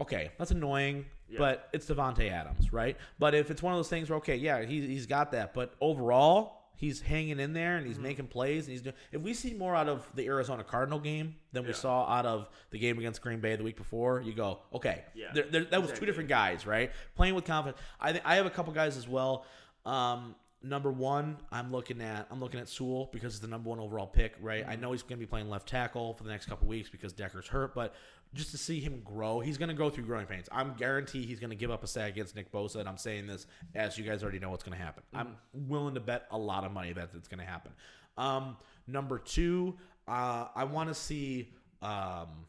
[0.00, 1.06] okay, that's annoying.
[1.36, 2.96] But it's Davante Adams, right?
[3.18, 5.74] But if it's one of those things where okay, yeah, he's he's got that, but
[5.80, 6.54] overall.
[6.78, 7.92] He's hanging in there and Mm-hmm.
[7.92, 8.94] he's making plays and he's doing.
[9.12, 12.48] If we see more out of the Arizona Cardinal game than we saw out of
[12.70, 15.82] the game against Green Bay the week before, you go, okay, Yeah, there, there, that
[15.82, 16.90] was two different guys, right?
[17.16, 17.82] Playing with confidence.
[18.00, 19.44] I think I have a couple guys as well.
[19.84, 23.78] Um, number one, I'm looking at I'm looking at Sewell because it's the number one
[23.78, 24.64] overall pick, right?
[24.66, 27.12] I know he's going to be playing left tackle for the next couple weeks because
[27.12, 27.94] Decker's hurt, but
[28.34, 30.48] just to see him grow, he's going to go through growing pains.
[30.52, 33.26] I'm guarantee he's going to give up a sack against Nick Bosa, and I'm saying
[33.26, 35.02] this as you guys already know what's going to happen.
[35.14, 37.72] I'm willing to bet a lot of money that it's going to happen.
[38.18, 41.52] Um, number two, uh, I want to see.
[41.80, 42.46] Um,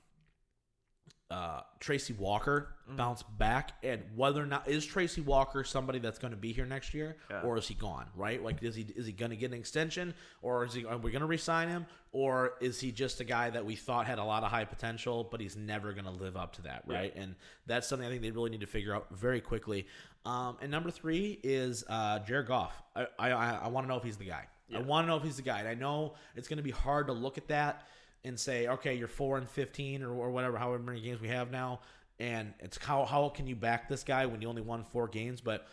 [1.32, 2.98] uh, Tracy Walker Mm.
[2.98, 6.66] bounce back, and whether or not is Tracy Walker somebody that's going to be here
[6.66, 7.42] next year, Yeah.
[7.42, 8.08] or is he gone?
[8.16, 8.42] Right?
[8.44, 11.12] Like, is he is he going to get an extension, or is he are we
[11.12, 14.24] going to resign him, or is he just a guy that we thought had a
[14.24, 17.16] lot of high potential, but he's never going to live up to that, right?
[17.16, 17.36] And
[17.68, 19.86] that's something I think they really need to figure out very quickly.
[20.26, 22.74] Um, and number three is uh, Jared Goff.
[22.96, 24.48] I I, I want to know if he's the guy.
[24.76, 25.60] I want to know if he's the guy.
[25.60, 27.88] And I know it's going to be hard to look at that
[28.24, 31.52] and say, okay, you're four and fifteen or, or whatever, however many games we have
[31.52, 31.80] now,
[32.20, 35.42] and it's how how can you back this guy when you only won four games?
[35.42, 35.68] But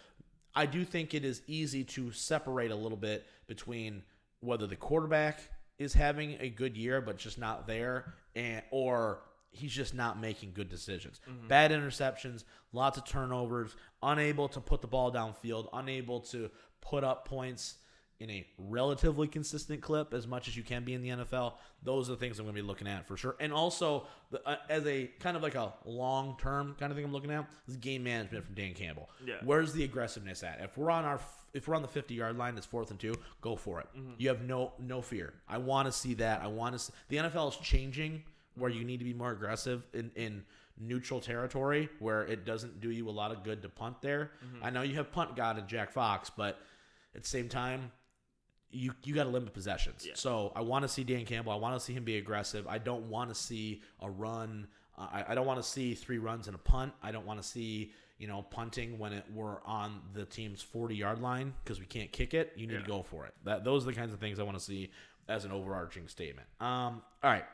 [0.55, 4.03] I do think it is easy to separate a little bit between
[4.41, 5.41] whether the quarterback
[5.79, 10.53] is having a good year but just not there, and or he's just not making
[10.55, 11.21] good decisions.
[11.29, 11.49] Mm-hmm.
[11.49, 17.27] Bad interceptions, lots of turnovers, unable to put the ball downfield, unable to put up
[17.27, 17.77] points
[18.19, 21.55] in a relatively consistent clip as much as you can be in the NFL.
[21.83, 23.37] Those are the things I'm going to be looking at for sure.
[23.41, 27.05] And also, the, uh, as a kind of like a long term kind of thing
[27.05, 29.11] I'm looking at, is game management from Dan Campbell.
[29.27, 29.35] Yeah.
[29.45, 30.61] Where's the aggressiveness at?
[30.61, 31.21] If we're on our
[31.53, 33.87] if we're on the 50 yard line, it's fourth and two, go for it.
[34.19, 35.35] You have no no fear.
[35.49, 36.43] I want to see that.
[36.43, 36.79] I want to.
[36.79, 38.23] See, the NFL is changing
[38.57, 40.45] where you need to be more aggressive in in
[40.79, 44.33] neutral territory where it doesn't do you a lot of good to punt there.
[44.63, 46.59] I know you have punt god in Jack Fox, but
[47.15, 47.91] at the same time,
[48.71, 50.07] you you got to limit possessions.
[50.15, 51.53] So I want to see Dan Campbell.
[51.53, 52.67] I want to see him be aggressive.
[52.67, 54.67] I don't want to see a run.
[54.99, 56.93] Uh, I, I don't want to see three runs and a punt.
[57.03, 60.97] I don't want to see you know punting when it we're on the team's forty
[60.97, 62.53] yard line because we can't kick it.
[62.57, 63.35] You need to go for it.
[63.45, 64.91] That those are the kinds of things I want to see
[65.29, 66.47] as an overarching statement.
[66.61, 67.45] Um, all right.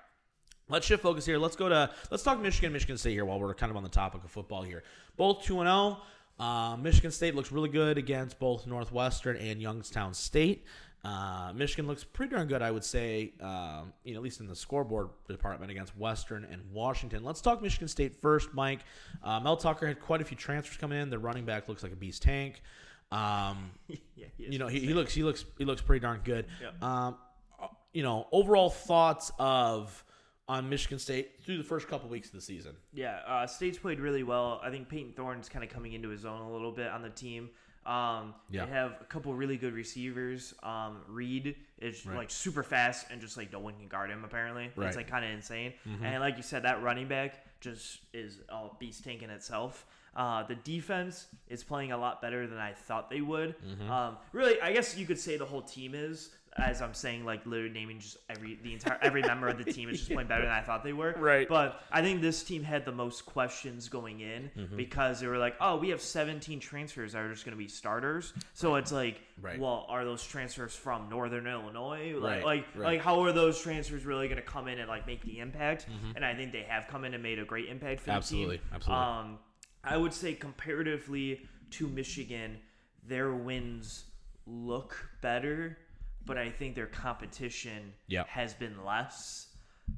[0.69, 1.39] Let's shift focus here.
[1.39, 3.89] Let's go to let's talk Michigan, Michigan State here while we're kind of on the
[3.89, 4.85] topic of football here.
[5.17, 5.99] Both two and zero.
[6.39, 10.65] Uh, Michigan State looks really good against both Northwestern and Youngstown State.
[11.05, 14.47] Uh, Michigan looks pretty darn good, I would say, um, you know, at least in
[14.47, 17.25] the scoreboard department against Western and Washington.
[17.25, 18.81] Let's talk Michigan State first, Mike.
[19.23, 21.11] Uh, Mel Tucker had quite a few transfers coming in.
[21.11, 22.63] The running back looks like a beast tank.
[23.11, 23.73] Um,
[24.15, 26.47] yeah, you know, he, he looks he looks he looks pretty darn good.
[26.61, 26.83] Yep.
[26.83, 27.17] Um,
[27.61, 30.05] uh, you know, overall thoughts of
[30.49, 32.77] on Michigan State through the first couple weeks of the season.
[32.93, 34.61] Yeah, uh, State's played really well.
[34.63, 37.11] I think Payton Thorne's kind of coming into his own a little bit on the
[37.11, 37.51] team.
[37.87, 38.65] Um, Yeah.
[38.67, 40.55] They have a couple really good receivers.
[40.63, 42.17] Um, Reed is Right.
[42.19, 44.25] like super fast and just like no one can guard him.
[44.25, 44.71] Apparently, Right.
[44.77, 44.83] Mm-hmm.
[44.85, 45.75] it's like kind of insane.
[46.03, 49.87] And like you said, that running back just is a beast tank in itself.
[50.15, 53.55] Uh, the defense is playing a lot better than I thought they would.
[53.63, 53.91] Mm-hmm.
[53.91, 56.31] Um, really, I guess you could say the whole team is.
[56.59, 59.89] As I'm saying, like literally naming just every the entire every member of the team
[59.89, 61.15] is just playing better than I thought they were.
[61.19, 61.49] Right.
[61.49, 64.77] But I think this team had the most questions going in Mm-hmm.
[64.77, 67.69] because they were like, oh, we have 17 transfers that are just going to be
[67.69, 68.35] starters.
[68.53, 69.59] So it's like, Right.
[69.59, 72.17] well, are those transfers from Northern Illinois?
[72.19, 72.85] Like, Right, like, right.
[72.85, 75.87] like, how are those transfers really going to come in and like make the impact?
[75.91, 76.17] Mm-hmm.
[76.17, 78.63] And I think they have come in and made a great impact for Absolutely, the
[78.63, 78.71] team.
[78.75, 79.05] absolutely.
[79.05, 79.39] Um,
[79.83, 82.59] I would say comparatively to Michigan,
[83.07, 84.05] their wins
[84.47, 85.79] look better,
[86.27, 88.27] but I think their competition Yep.
[88.29, 89.49] has been less.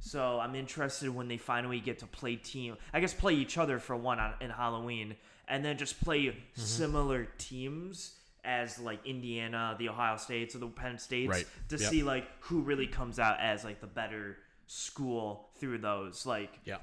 [0.01, 2.77] So I'm interested when they finally get to play team.
[2.93, 5.17] I guess play each other for one on, in Halloween,
[5.49, 6.61] and then just play Mm-hmm.
[6.61, 11.47] similar teams as like Indiana, the Ohio States, or the Penn States Right.
[11.69, 11.91] to Yep.
[11.91, 16.27] see like who really comes out as like the better school through those.
[16.27, 16.79] Like Yeah.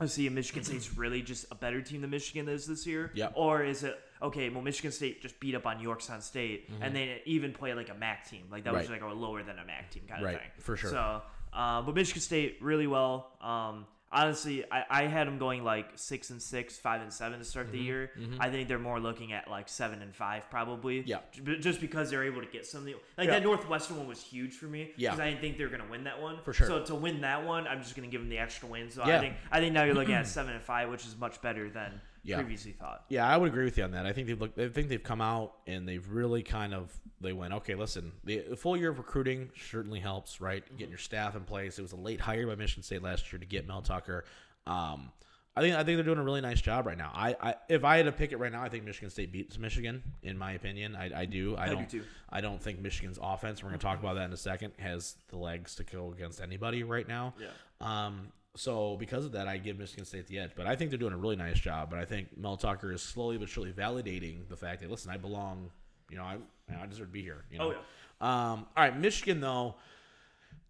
[0.00, 3.10] I see if Michigan State's really just a better team than Michigan is this year.
[3.14, 3.32] Yep.
[3.36, 4.48] Or is it okay?
[4.48, 7.94] Well, Michigan State just beat up on Yorktown State, and they even play like a
[7.94, 8.44] MAC team.
[8.50, 8.92] Like that was Mm-hmm.
[8.94, 10.50] Like a lower than a MAC team kind Right, of thing.
[10.58, 10.90] for sure.
[10.90, 13.32] So, uh, but Michigan State really well.
[13.42, 17.44] Um, honestly, I, I had them going like six and six, five and seven to
[17.44, 17.76] start Mm-hmm.
[17.76, 18.10] the year.
[18.38, 21.02] I think they're more looking at like seven and five probably.
[21.06, 21.18] Yeah.
[21.60, 23.34] Just because they're able to get something like Yeah.
[23.34, 24.92] that Northwestern one was huge for me.
[24.96, 25.10] Yeah.
[25.10, 26.38] Because I didn't think they were gonna win that one.
[26.44, 26.66] For sure.
[26.66, 28.90] So to win that one, I'm just gonna give them the extra win.
[28.90, 29.16] So Yeah.
[29.18, 31.68] I think I think now you're looking at seven and five, which is much better
[31.70, 32.36] than Yeah.
[32.36, 33.04] previously thought.
[33.08, 34.06] Yeah, I would agree with you on that.
[34.06, 37.32] I think they've looked, I think they've come out and they've really kind of they
[37.32, 37.74] went okay.
[37.74, 40.64] Listen, the full year of recruiting certainly helps, right?
[40.76, 41.78] Getting your staff in place.
[41.78, 44.24] It was a late hire by Michigan State last year to get Mel Tucker.
[44.66, 45.12] Um,
[45.56, 47.10] I think I think they're doing a really nice job right now.
[47.12, 49.58] I, I if I had to pick it right now, I think Michigan State beats
[49.58, 50.02] Michigan.
[50.22, 51.56] In my opinion, I, I do.
[51.56, 51.90] I, do don't.
[51.90, 52.04] too.
[52.30, 53.62] I don't think Michigan's offense.
[53.62, 54.74] We're going to talk about that in a second.
[54.78, 57.34] Has the legs to go against anybody right now.
[57.40, 57.48] Yeah.
[57.80, 60.50] Um, so because of that, I give Michigan State the edge.
[60.56, 61.90] But I think they're doing a really nice job.
[61.90, 65.16] But I think Mel Tucker is slowly but surely validating the fact that listen, I
[65.16, 65.70] belong.
[66.10, 66.38] You know, I
[66.80, 67.44] I deserve to be here.
[67.50, 67.74] You know.
[68.20, 68.66] Oh, Um.
[68.76, 69.76] All right, Michigan though,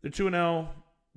[0.03, 0.69] they're two and zero,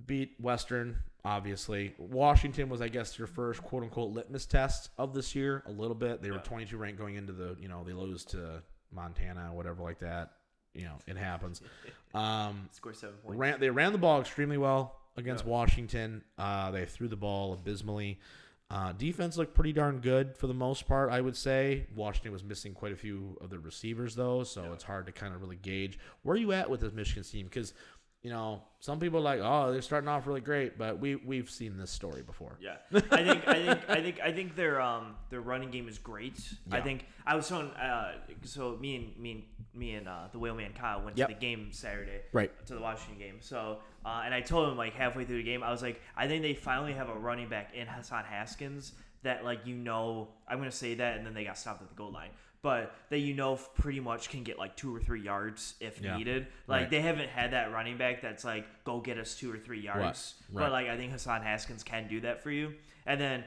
[0.06, 0.98] beat Western.
[1.26, 5.64] Obviously, Washington was, I guess, your first quote unquote litmus test of this year.
[5.68, 6.22] A little bit.
[6.22, 7.56] They were 22 ranked going into the.
[7.60, 10.32] You know, they lose to Montana, whatever like that.
[10.74, 11.62] You know, it happens.
[12.16, 13.40] Um, Score seven points.
[13.40, 15.52] ran they ran the ball extremely well against Yeah.
[15.52, 16.24] Washington.
[16.38, 18.20] Uh, they threw the ball abysmally.
[18.70, 21.86] Uh, defense looked pretty darn good for the most part, I would say.
[21.96, 25.36] Washington was missing quite a few of the receivers though, so it's hard to kind
[25.36, 27.74] of really gauge where are you at with this Michigan team because.
[28.24, 31.50] You know, some people are like, oh, they're starting off really great, but we we've
[31.50, 32.58] seen this story before.
[32.62, 32.78] Yeah,
[33.12, 36.40] I think I think I think I think their um their running game is great.
[36.72, 40.40] I think I was telling uh so me and me and me and uh, the
[40.40, 41.28] whaleman Kyle went Yep.
[41.28, 42.22] to the game Saturday.
[42.32, 42.52] Right.
[42.68, 43.36] To the Washington game.
[43.42, 46.28] So uh, and I told him like halfway through the game, I was like, I
[46.28, 50.60] think they finally have a running back in Hassan Haskins that like you know I'm
[50.60, 52.30] gonna say that and then they got stopped at the goal line.
[52.64, 56.18] But that you know pretty much can get like two or three yards if Yeah.
[56.18, 56.48] needed.
[56.66, 56.90] Like Right.
[56.90, 60.36] they haven't had that running back that's like go get us two or three yards.
[60.52, 60.64] Right.
[60.64, 62.74] But like I think Hassan Haskins can do that for you.
[63.06, 63.44] And then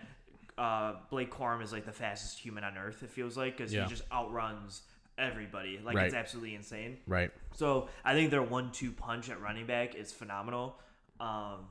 [0.59, 3.03] uh, Blake Corum is like the fastest human on earth.
[3.03, 3.85] It feels like because Yeah.
[3.85, 4.83] he just outruns
[5.19, 5.79] everybody.
[5.83, 6.99] Like it's absolutely insane.
[7.07, 7.31] Right.
[7.55, 10.79] So I think their one-two punch at running back is phenomenal.
[11.21, 11.69] Um,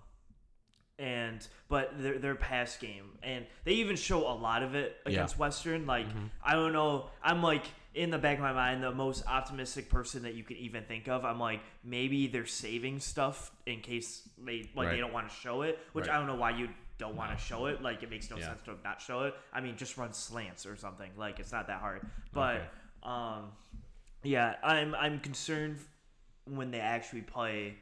[0.98, 5.12] and but their their pass game and they even show a lot of it Yeah.
[5.14, 5.86] against Western.
[5.86, 6.08] Like
[6.44, 10.24] I don't know, I'm like in the back of my mind the most optimistic person
[10.24, 11.26] that you could even think of.
[11.26, 14.92] I'm like maybe they're saving stuff in case they like Right.
[14.96, 16.16] they don't want to show it, which Right.
[16.16, 17.82] I don't know why you don't want to show it.
[17.82, 18.48] Like it makes no Yeah.
[18.48, 19.36] sense to not show it.
[19.52, 21.12] I mean, just run slants or something.
[21.18, 22.08] Like it's not that hard.
[22.32, 22.66] But Okay.
[23.04, 23.52] um,
[24.24, 25.78] yeah, I'm I'm concerned
[26.46, 27.76] when they actually play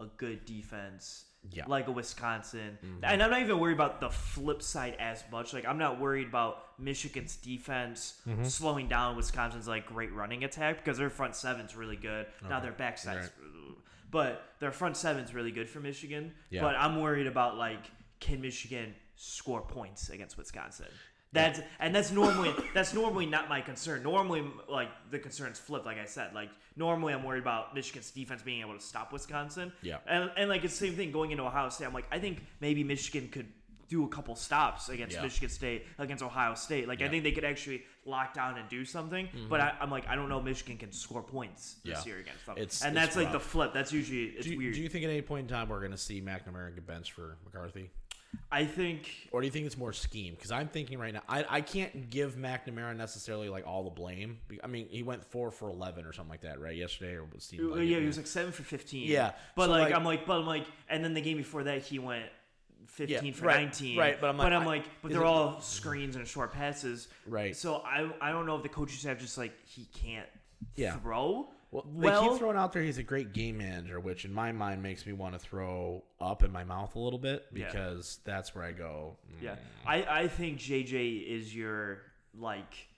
[0.00, 1.25] a good defense.
[1.52, 1.64] Yeah.
[1.66, 2.78] Like a Wisconsin.
[2.84, 3.04] Mm-hmm.
[3.04, 5.52] And I'm not even worried about the flip side as much.
[5.52, 8.44] Like I'm not worried about Michigan's defense mm-hmm.
[8.44, 12.26] slowing down Wisconsin's like great running attack because their front seven's really good.
[12.42, 12.66] Now Okay.
[12.66, 13.30] their backside's Right.
[13.40, 13.72] Uh,
[14.10, 16.32] but their front seven's really good for Michigan.
[16.50, 16.62] Yeah.
[16.62, 20.86] But I'm worried about like can Michigan score points against Wisconsin?
[21.36, 24.02] That's and that's normally that's normally not my concern.
[24.02, 25.84] Normally, like the concern's flip.
[25.86, 29.72] Like I said, like normally I'm worried about Michigan's defense being able to stop Wisconsin.
[29.82, 29.98] Yeah.
[30.06, 31.86] And and like it's the same thing going into Ohio State.
[31.86, 33.46] I'm like I think maybe Michigan could
[33.88, 35.22] do a couple stops against Yeah.
[35.22, 36.88] Michigan State against Ohio State.
[36.88, 37.06] Like Yeah.
[37.06, 37.10] Mm-hmm.
[37.10, 39.28] I think they could actually lock down and do something.
[39.48, 42.12] But I, I'm like I don't know Michigan can score points this Yeah.
[42.12, 42.56] year against them.
[42.58, 43.72] It's- and it's that's like the flip.
[43.72, 44.74] That's usually it's Do you, weird.
[44.74, 47.12] do you think at any point in time we're going to see McNamara get benched
[47.12, 47.90] for McCarthy?
[48.50, 50.34] I think Or do you think it's more scheme?
[50.34, 54.38] Because I'm thinking right now, I, I can't give McNamara necessarily like all the blame.
[54.62, 56.76] I mean, he went four for eleven or something like that, right?
[56.76, 57.60] Yesterday or was Steve?
[57.76, 59.08] Yeah, he was like seven for fifteen.
[59.08, 61.64] Yeah, but so, like, like- I'm like, but I'm like, and then the game before
[61.64, 62.24] that he went
[62.86, 63.98] fifteen Yeah, for right, nineteen.
[63.98, 67.08] right, but I'm like, but, I'm like, but they're it- all screens and short passes.
[67.26, 67.54] Right.
[67.56, 70.28] So I I don't know if the coaches have just like he can't
[70.76, 70.96] Yeah.
[70.96, 71.48] throw.
[71.84, 74.82] Well, they keep throwing out there he's a great game manager, which in my mind
[74.82, 77.66] makes me want to throw up in my mouth a little bit Yeah.
[77.66, 79.16] because that's where I go.
[79.30, 82.02] mm, yeah, I I think JJ is your
[82.34, 82.88] like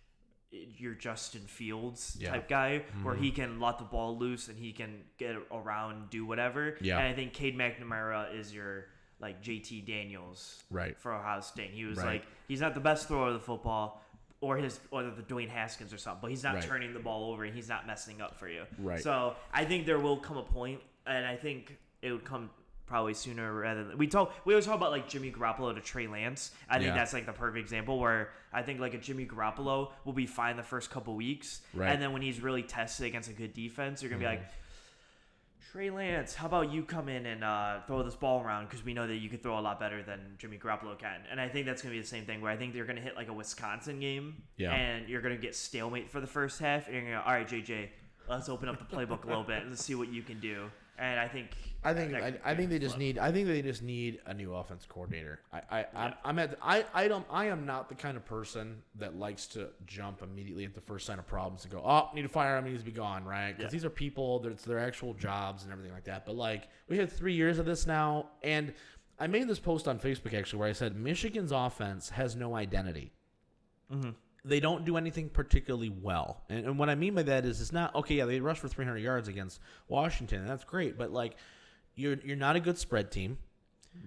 [0.50, 2.30] your Justin Fields Yeah.
[2.32, 3.20] type guy, where Mhm.
[3.20, 6.78] he can let the ball loose and he can get around, do whatever.
[6.80, 6.98] Yeah.
[6.98, 8.86] And I think Cade McNamara is your
[9.20, 10.96] like JT Daniels Right.
[10.98, 11.72] for Ohio State.
[11.72, 12.06] He was Right.
[12.22, 14.02] like he's not the best thrower of the football.
[14.40, 16.62] Or his, or the Dwayne Haskins or something, but he's not Right.
[16.62, 18.62] turning the ball over and he's not messing up for you.
[18.79, 19.01] Right.
[19.03, 22.51] So I think there will come a point, and I think it would come
[22.87, 24.33] probably sooner rather than we talk.
[24.46, 26.53] We always talk about like Jimmy Garoppolo to Trey Lance.
[26.70, 26.94] I think Yeah.
[26.94, 30.57] that's like the perfect example where I think like a Jimmy Garoppolo will be fine
[30.57, 31.85] the first couple weeks, Right.
[31.87, 31.92] Mm-hmm.
[31.94, 34.42] and then when he's really tested against a good defense, you're gonna be like.
[35.72, 38.94] Trey Lance, how about you come in and uh, throw this ball around because we
[38.94, 41.66] know that you can throw a lot better than Jimmy Garoppolo can, and I think
[41.66, 44.00] that's gonna be the same thing where I think they're gonna hit like a Wisconsin
[44.00, 44.72] game, Yeah.
[44.72, 47.46] and you're gonna get stalemate for the first half, and you're gonna go, all right,
[47.46, 47.90] JJ,
[48.28, 50.70] let's open up the playbook a little bit and let's see what you can do.
[50.98, 51.50] And I think
[51.84, 54.52] I think I, I think they just need I think they just need a new
[54.54, 55.40] offense coordinator.
[55.52, 58.82] I I I'm, I'm at I I don't I am not the kind of person
[58.96, 62.22] that likes to jump immediately at the first sign of problems and go oh need
[62.22, 63.76] to fire him he needs to be gone right because Yeah.
[63.76, 66.26] these are people that's their actual jobs and everything like that.
[66.26, 68.74] But like we had three years of this now and
[69.20, 73.12] I made this post on Facebook actually where I said Michigan's offense has no identity
[73.92, 74.14] Mhm.
[74.48, 76.42] They don't do anything particularly well.
[76.48, 78.68] And, and what I mean by that is it's not okay, yeah, they rushed for
[78.68, 81.37] 300 yards against Washington, and that's great, but like
[81.94, 83.38] you're you're not a good spread team.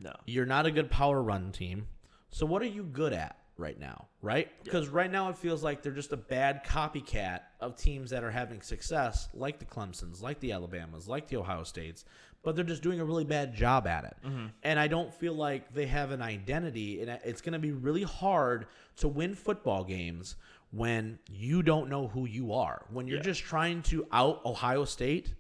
[0.01, 0.13] no.
[0.25, 1.87] You're not a good power run team.
[2.29, 4.49] So what are you good at right now, right?
[4.63, 8.31] Because right now it feels like they're just a bad copycat of teams that are
[8.31, 12.03] having success, like the Clemsons, like the Alabamas, like the Ohio States,
[12.43, 14.17] but they're just doing a really bad job at it.
[14.25, 14.47] Mm-hmm.
[14.63, 18.03] And I don't feel like they have an identity, and it's going to be really
[18.03, 18.65] hard
[18.97, 20.35] to win football games
[20.71, 22.85] when you don't know who you are.
[22.89, 23.23] When you're Yeah.
[23.23, 25.35] just trying to out Ohio State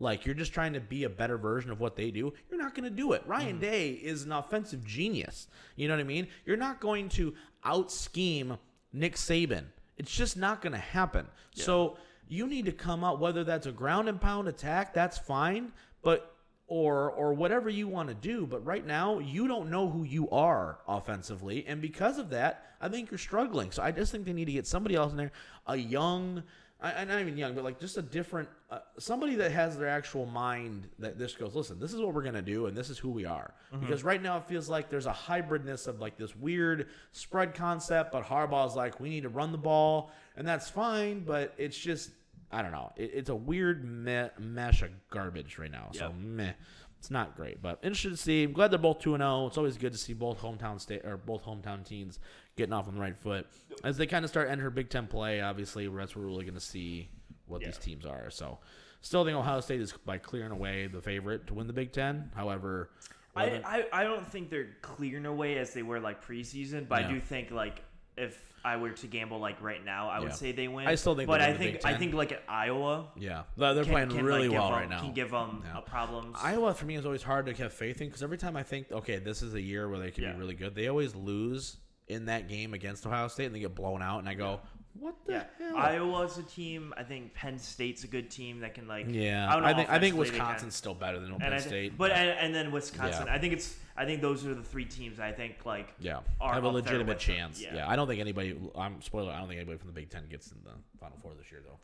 [0.00, 2.32] like you're just trying to be a better version of what they do.
[2.50, 3.22] You're not going to do it.
[3.26, 3.60] Ryan mm-hmm.
[3.60, 5.48] Day is an offensive genius.
[5.76, 6.28] You know what I mean?
[6.46, 8.58] You're not going to out scheme
[8.92, 9.64] Nick Saban.
[9.96, 11.26] It's just not going to happen.
[11.54, 11.96] So
[12.28, 16.34] you need to come out whether that's a ground and pound attack, that's fine, but
[16.68, 20.28] or or whatever you want to do, but right now you don't know who you
[20.30, 23.70] are offensively and because of that, I think you're struggling.
[23.72, 25.32] So I just think they need to get somebody else in there,
[25.66, 26.42] a young
[26.80, 29.88] I, I'm not even young, but like just a different uh, somebody that has their
[29.88, 31.54] actual mind that this goes.
[31.56, 33.52] Listen, this is what we're gonna do, and this is who we are.
[33.80, 38.12] Because right now it feels like there's a hybridness of like this weird spread concept,
[38.12, 42.10] but Harbaugh's like we need to run the ball, and that's fine, but it's just
[42.52, 42.92] I don't know.
[42.96, 45.88] It, it's a weird me- mesh of garbage right now.
[45.92, 46.14] So Yep.
[46.16, 46.52] meh.
[47.00, 48.42] It's not great, but interested to see.
[48.42, 49.46] I'm glad they're both two and zero.
[49.46, 52.18] It's always good to see both hometown state or both hometown teams
[52.58, 53.46] getting off on the right foot
[53.84, 55.40] as they kind of start entering Big Ten play.
[55.40, 57.08] Obviously, that's where we're really going to see
[57.46, 58.28] what these teams are.
[58.30, 58.58] So,
[59.00, 62.30] still think Ohio State is by clearing away the favorite to win the Big Ten.
[62.34, 62.90] However,
[63.34, 67.08] I, I, I don't think they're clearing away as they were like preseason, but Yeah.
[67.08, 67.82] I do think like
[68.16, 70.88] if I were to gamble like right now, I would say they win.
[70.88, 74.10] I still think but I think I think like at Iowa, yeah, they're can- playing
[74.10, 75.00] can, really like, well them- right now.
[75.00, 75.78] Can give them Yeah.
[75.78, 76.36] uh, problems.
[76.42, 78.90] Iowa for me is always hard to have faith in because every time I think,
[78.90, 80.32] okay, this is a year where they can Yeah.
[80.32, 81.76] be really good, they always lose
[82.08, 84.60] in that game against Ohio State and they get blown out, and I go,
[84.98, 85.76] what the yeah, hell?
[85.76, 86.92] Iowa's a team.
[86.96, 89.06] I think Penn State's a good team that can like.
[89.08, 91.38] yeah, I, don't know, I think I think offensively they can- Wisconsin's still better than
[91.38, 93.26] Penn I thi- State, but and, and then Wisconsin.
[93.26, 93.34] Yeah.
[93.34, 93.76] I think it's.
[93.96, 95.20] I think those are the three teams.
[95.20, 95.92] I think like.
[96.00, 97.60] yeah, are have a legitimate chance.
[97.60, 97.76] Yeah.
[97.76, 97.88] Yeah.
[97.88, 98.56] I don't think anybody.
[98.76, 99.32] I'm spoiler.
[99.32, 101.62] I don't think anybody from the Big Ten gets in the Final Four this year,
[101.64, 101.78] though.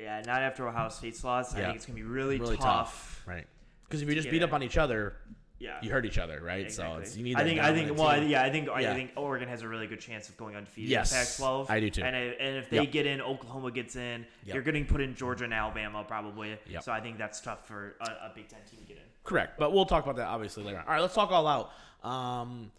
[0.00, 1.54] Yeah, not after Ohio State's loss.
[1.54, 3.22] I think it's gonna be really, Really tough.
[3.26, 3.46] right?
[3.84, 5.16] Because if you just beat up on each other,
[5.62, 5.78] Yeah.
[5.80, 6.66] you hurt each other, right?
[6.66, 6.94] Exactly.
[6.96, 7.36] So it's, you need.
[7.36, 7.60] I think.
[7.60, 7.96] I think.
[7.96, 8.28] Well, team.
[8.28, 8.42] yeah.
[8.42, 8.66] I think.
[8.66, 8.90] Yeah.
[8.90, 11.70] I think Oregon has a really good chance of going undefeated Yes, in Pac-12.
[11.70, 12.02] I do too.
[12.02, 12.90] And, I- and if they Yep.
[12.90, 14.26] get in, Oklahoma gets in.
[14.44, 14.54] Yep.
[14.54, 16.58] You're getting put in Georgia and Alabama probably.
[16.68, 16.82] Yep.
[16.82, 19.02] So I think that's tough for a, a Big Ten team to get in.
[19.24, 20.84] Correct, but we'll talk about that obviously later on.
[20.86, 21.70] All right, let's talk all out.
[22.04, 22.72] Um,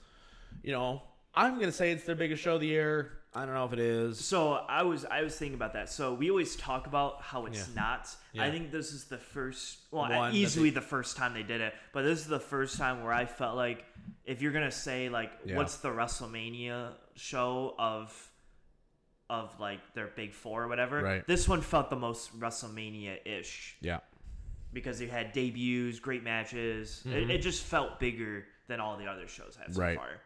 [0.62, 1.02] you know,
[1.34, 3.14] I'm gonna say it's their biggest show of the year.
[3.36, 4.24] I don't know if it is.
[4.24, 5.90] So I was I was thinking about that.
[5.90, 7.74] So we always talk about how it's Yeah.
[7.82, 8.10] not.
[8.32, 8.44] Yeah.
[8.44, 11.74] I think this is the first, well, One easily the first time they did it.
[11.94, 13.86] But this is the first time where I felt like
[14.26, 15.56] if you're gonna say like Yeah.
[15.58, 18.30] what's the WrestleMania show of
[19.30, 21.26] of like their big four or whatever, Right.
[21.26, 24.02] this one felt the most WrestleMania ish Yeah,
[24.74, 27.02] because you had debuts, great matches.
[27.06, 27.32] It, Mm-hmm.
[27.32, 29.98] it just felt bigger than all the other shows have so Right.
[29.98, 30.22] far.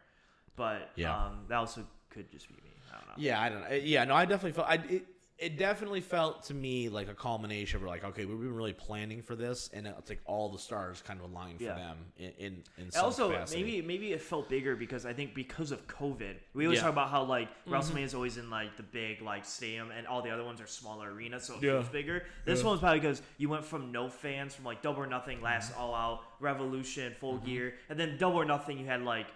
[0.57, 1.15] But Yeah.
[1.27, 2.66] um, that also could just be me.
[2.89, 3.13] I don't know.
[3.17, 3.75] Yeah, I don't know.
[3.75, 4.67] Yeah, no, I definitely felt.
[4.67, 5.05] I it,
[5.39, 7.79] it definitely felt to me like a culmination.
[7.79, 11.03] We're like, okay, we've been really planning for this, and it's like all the stars
[11.05, 11.75] kind of aligned for Yeah.
[11.75, 13.63] them in in, in some also, capacity.
[13.63, 16.83] maybe maybe it felt bigger because I think because of COVID, we always Yeah.
[16.83, 17.73] talk about how like mm-hmm.
[17.73, 20.67] WrestleMania is always in like the big like stadium, and all the other ones are
[20.67, 21.73] smaller arenas, so it Yeah.
[21.73, 22.25] feels bigger.
[22.45, 22.65] This Yeah.
[22.65, 25.71] one was probably because you went from no fans from like Double or Nothing, Last
[25.71, 25.81] mm-hmm.
[25.81, 27.45] All Out, Revolution, Full mm-hmm.
[27.45, 29.27] Gear, and then Double or Nothing, you had like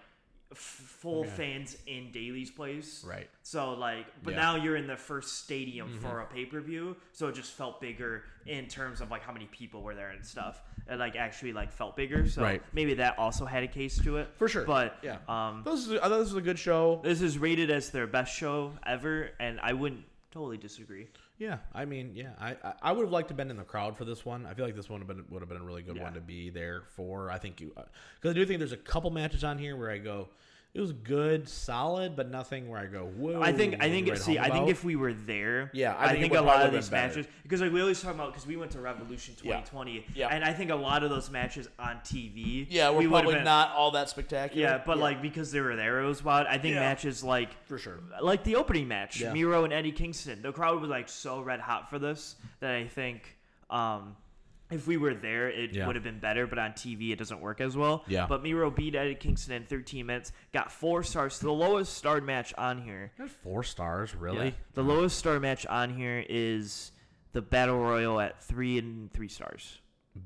[0.54, 3.04] full fans in Daily's place.
[3.06, 3.28] right.
[3.42, 4.40] So like, but Yeah.
[4.40, 5.98] now you're in the first stadium Mm-hmm.
[6.00, 9.32] for a pay per view, so it just felt bigger in terms of like how
[9.32, 10.62] many people were there and stuff.
[10.88, 12.28] It like actually like felt bigger.
[12.28, 12.62] So Right.
[12.72, 14.64] maybe that also had a case to it For sure.
[14.64, 15.18] But Yeah.
[15.28, 17.00] um, This is, I thought this was a good show.
[17.02, 21.08] this is rated as their best show ever, and I wouldn't totally disagree.
[21.38, 23.96] Yeah, I mean, yeah, I I, would have liked to have been in the crowd
[23.96, 24.46] for this one.
[24.46, 26.04] I feel like this one would have been would have been a really good Yeah.
[26.04, 27.30] one to be there for.
[27.30, 27.82] I think you uh,
[28.16, 30.28] because I do think there's a couple matches on here where I go,
[30.74, 33.42] it was good, solid, but nothing where I go, whoa.
[33.42, 36.08] I think I think right see I think if we were there, Yeah, I I,
[36.12, 37.08] think think a lot of these better.
[37.08, 40.28] matches because like we always talk about because we went to Revolution 2020, Yeah.
[40.28, 43.44] and I think a lot of those matches on TV, yeah, we're we probably been-
[43.44, 44.62] not all that spectacular.
[44.62, 46.46] Yeah, but like because they were there, it was wild.
[46.46, 46.80] I think Yeah.
[46.80, 47.98] matches like for sure.
[48.22, 49.32] like the opening match, Yeah.
[49.34, 50.40] Miro and Eddie Kingston.
[50.40, 53.36] The crowd was like so red hot for this that I think
[53.68, 54.16] um,
[54.72, 55.86] if we were there, it Yeah.
[55.86, 56.46] would have been better.
[56.46, 58.04] But on TV, it doesn't work as well.
[58.08, 58.26] Yeah.
[58.26, 62.52] But Miro beat Eddie Kingston in 13 minutes, got four stars, the lowest starred match
[62.58, 63.12] on here.
[63.42, 64.46] Four stars, really?
[64.46, 64.52] Yeah.
[64.74, 66.92] The lowest star match on here is
[67.32, 69.78] the Battle Royal at three and three stars.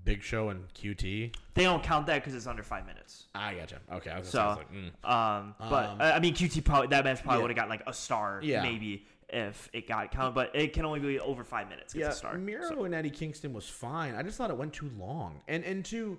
[0.05, 1.33] Big Show and QT.
[1.55, 3.29] They don't count that because it's under five minutes.
[3.37, 3.79] I gotcha.
[3.93, 5.09] Okay, I was, So, like, mm.
[5.09, 7.43] Um, but Um, I mean, QT probably that match probably yeah.
[7.43, 8.63] would have got like a star, Yeah.
[8.63, 10.35] maybe if it got counted.
[10.35, 11.95] But it can only be over five minutes.
[11.95, 12.37] Yeah, a star.
[12.39, 14.14] Miro So- and Eddie Kingston was fine.
[14.14, 16.18] I just thought it went too long, and and two,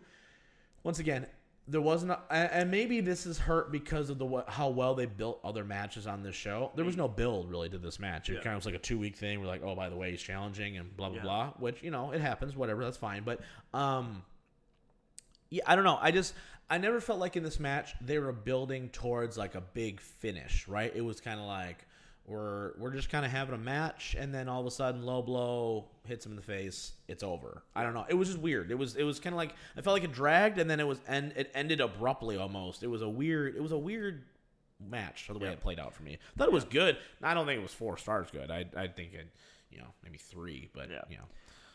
[0.83, 1.25] once again,
[1.69, 5.05] there wasn't, a, and and maybe this is hurt because of the how well they
[5.05, 6.71] built other matches on this show.
[6.75, 8.29] There was no build really to this match.
[8.29, 8.39] It Yeah.
[8.41, 9.39] kind of was like a two week thing.
[9.41, 11.23] We're like, oh, by the way, he's challenging and blah blah Yeah.
[11.23, 11.53] blah.
[11.59, 13.23] Which you know it happens, whatever, that's fine.
[13.23, 13.41] But
[13.73, 14.23] um,
[15.49, 15.97] yeah, I don't know.
[16.01, 16.33] I just
[16.69, 20.67] I never felt like in this match they were building towards like a big finish,
[20.67, 20.91] right?
[20.93, 21.85] It was kind of like
[22.27, 25.21] we're we're just kind of having a match, and then all of a sudden, low
[25.21, 26.91] blow hits him in the face.
[27.07, 27.63] It's over.
[27.75, 28.05] I don't know.
[28.09, 28.69] It was just weird.
[28.69, 30.87] It was it was kind of like I felt like it dragged, and then it
[30.87, 32.83] was and it ended abruptly almost.
[32.83, 33.55] It was a weird.
[33.55, 34.23] It was a weird
[34.85, 35.53] match the way Yeah.
[35.53, 36.17] it played out for me.
[36.37, 36.97] Thought it was good.
[37.23, 38.51] I don't think it was four stars good.
[38.51, 39.27] I I think it,
[39.71, 41.01] you know, maybe three, but Yeah.
[41.09, 41.23] you know.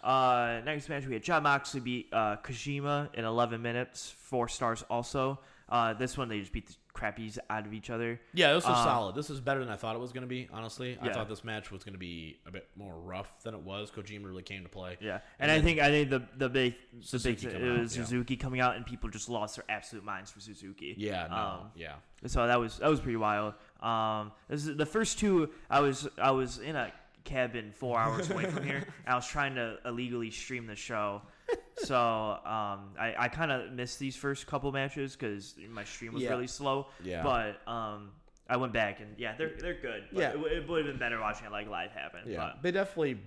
[0.09, 4.83] Uh, next match we had Jon Moxley beat uh, Kojima in 11 minutes, four stars
[4.91, 5.39] also.
[5.73, 8.21] Uh, this one they just beat the crappies out of each other.
[8.35, 9.15] Yeah, this was Um, solid.
[9.15, 10.47] This was better than I thought it was going to be.
[10.53, 11.13] Honestly, I Yeah.
[11.15, 13.91] thought this match was going to be a bit more rough than it was.
[13.91, 14.99] Kojima really came to play.
[15.01, 17.71] Yeah, And and, I think I think the the big the big Suzuki it coming
[17.71, 18.37] out, was yeah.
[18.39, 20.95] Coming out and people just lost their absolute minds for Suzuki.
[20.99, 21.95] Yeah, no, Um, yeah,
[22.27, 23.55] So that was that was pretty wild.
[23.81, 25.51] Um, this is the first two.
[25.71, 26.93] I was I was in a
[27.25, 28.77] cabin four hours away from here.
[28.79, 31.23] and I was trying to illegally stream the show.
[31.79, 36.23] So um, I, I kind of missed these first couple matches because my stream was
[36.23, 36.31] Yeah.
[36.31, 36.87] really slow.
[37.03, 37.23] Yeah.
[37.23, 38.11] But um,
[38.49, 40.05] I went back and yeah, they're they're good.
[40.13, 40.31] But Yeah.
[40.31, 42.21] it, it would have been better watching it like live happen.
[42.27, 42.37] yeah.
[42.55, 43.19] But They definitely,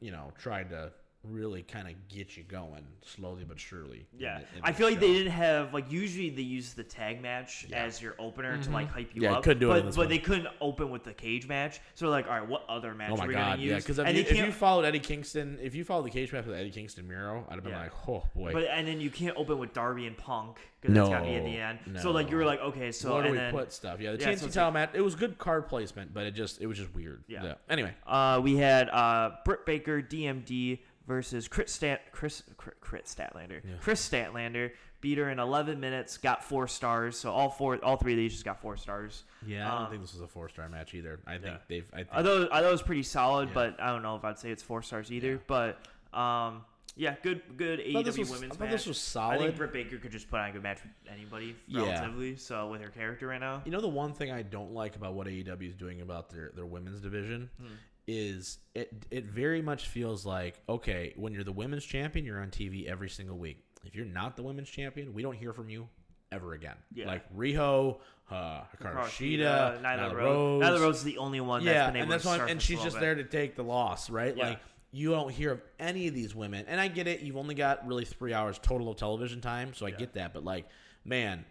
[0.00, 0.92] you know, tried to
[1.30, 4.06] really kind of get you going slowly but surely.
[4.12, 6.74] in Yeah, the- in I the feel like they didn't have like usually they use
[6.74, 7.84] the tag match Yeah.
[7.84, 9.42] as your opener to like hype you Yeah, up.
[9.44, 10.08] couldn't do it but, in this but one.
[10.10, 11.80] they couldn't open with the cage match.
[11.94, 13.70] So like, all right, what other match Oh are my we god, gonna use?
[13.70, 13.76] yeah.
[13.78, 16.56] Because if, you, if you followed Eddie Kingston, if you followed the cage match with
[16.56, 17.82] Eddie Kingston Miro, I'd have been Yeah.
[17.82, 18.52] like, oh boy.
[18.52, 21.44] But and then you can't open with Darby and Punk because that's gotta be at
[21.44, 21.50] the
[21.90, 22.00] No, end.
[22.02, 24.00] So like you were like, okay, so Where do and we then put stuff?
[24.00, 24.90] Yeah, the Yeah, TNT so it's title match.
[24.94, 27.24] It was good card placement, but it just it was just weird.
[27.28, 27.54] Yeah.
[27.70, 32.42] Anyway, uh, we had uh, Britt Baker DMD versus Kris Stat Kris
[32.80, 33.60] Crit Statlander.
[33.64, 33.74] Yeah.
[33.80, 37.18] Kris Statlander beat her in 11 minutes, got four stars.
[37.18, 39.24] So all four, all three of these just got four stars.
[39.46, 41.20] yeah, I don't Um, think this was a four star match either.
[41.26, 41.56] I think yeah.
[41.68, 41.86] they've.
[41.92, 43.54] I think I thought, I thought it was pretty solid, Yeah.
[43.54, 45.32] but I don't know if I'd say it's four stars either.
[45.32, 45.38] Yeah.
[45.46, 45.78] But
[46.18, 46.64] um,
[46.96, 48.70] yeah, good, good AEW was, I women's thought match.
[48.70, 49.34] this was solid.
[49.34, 51.80] I think Britt Baker could just put on a good match with anybody Yeah.
[51.82, 52.36] relatively.
[52.36, 55.12] So with her character right now, You know the one thing I don't like about
[55.14, 57.66] what AEW is doing about their, their women's division Hmm.
[58.06, 62.50] Is it it very much feels like okay when you're the women's champion you're on
[62.50, 63.64] TV every single week.
[63.84, 65.88] If you're not the women's champion, we don't hear from you
[66.32, 66.76] ever again.
[66.92, 67.06] Yeah.
[67.06, 67.98] Like Riho,
[68.30, 70.62] uh, Hikaru Shida, Nyla Nyla Rose.
[70.62, 72.82] Nyla Rose is the only one that's yeah, been able and that's surface and she's
[72.82, 73.00] just bit.
[73.00, 74.36] there to take the loss, right?
[74.36, 74.48] Yeah.
[74.50, 77.20] Like you don't hear of any of these women, and I get it.
[77.20, 79.96] You've only got really three hours total of television time, so I Yeah.
[79.96, 80.32] get that.
[80.32, 80.66] But like,
[81.04, 81.44] man,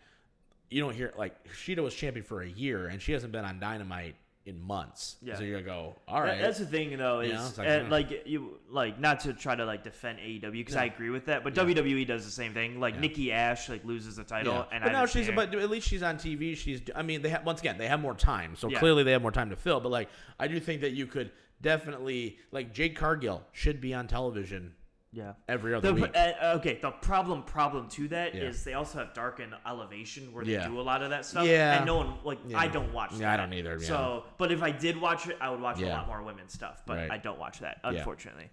[0.69, 3.59] you don't hear like Shida was champion for a year, and she hasn't been on
[3.59, 4.15] Dynamite
[4.45, 5.15] in months.
[5.21, 5.35] Yeah.
[5.35, 6.41] So you're gonna go, all right.
[6.41, 7.87] That's the thing, though, is Yeah, like, uh, yeah.
[7.89, 10.81] like you like not to try to like defend AEW because No.
[10.81, 11.63] I agree with that, but Yeah.
[11.63, 12.79] WWE does the same thing.
[12.79, 12.99] Like Yeah.
[13.01, 14.65] Nikki Ash like loses the title, Yeah.
[14.73, 16.55] and but I now she's but at least she's on TV.
[16.57, 18.79] She's I mean they have once again they have more time, so Yeah.
[18.79, 19.79] clearly they have more time to fill.
[19.79, 21.31] But like I do think that you could
[21.61, 24.73] definitely like Jade Cargill should be on television
[25.13, 25.33] yeah.
[25.47, 26.11] every other The, week.
[26.15, 28.71] uh, okay, the problem problem to that is Yeah.
[28.71, 30.67] they also have Dark and Elevation where they Yeah.
[30.67, 31.45] do a lot of that stuff.
[31.45, 31.77] Yeah.
[31.77, 32.59] and no one like Yeah.
[32.59, 33.13] I don't watch.
[33.13, 33.87] Yeah, I don't either, yeah.
[33.87, 36.81] So, but if I did watch it, I would watch a lot more women's stuff.
[36.85, 37.11] But Right.
[37.11, 38.49] I don't watch that unfortunately.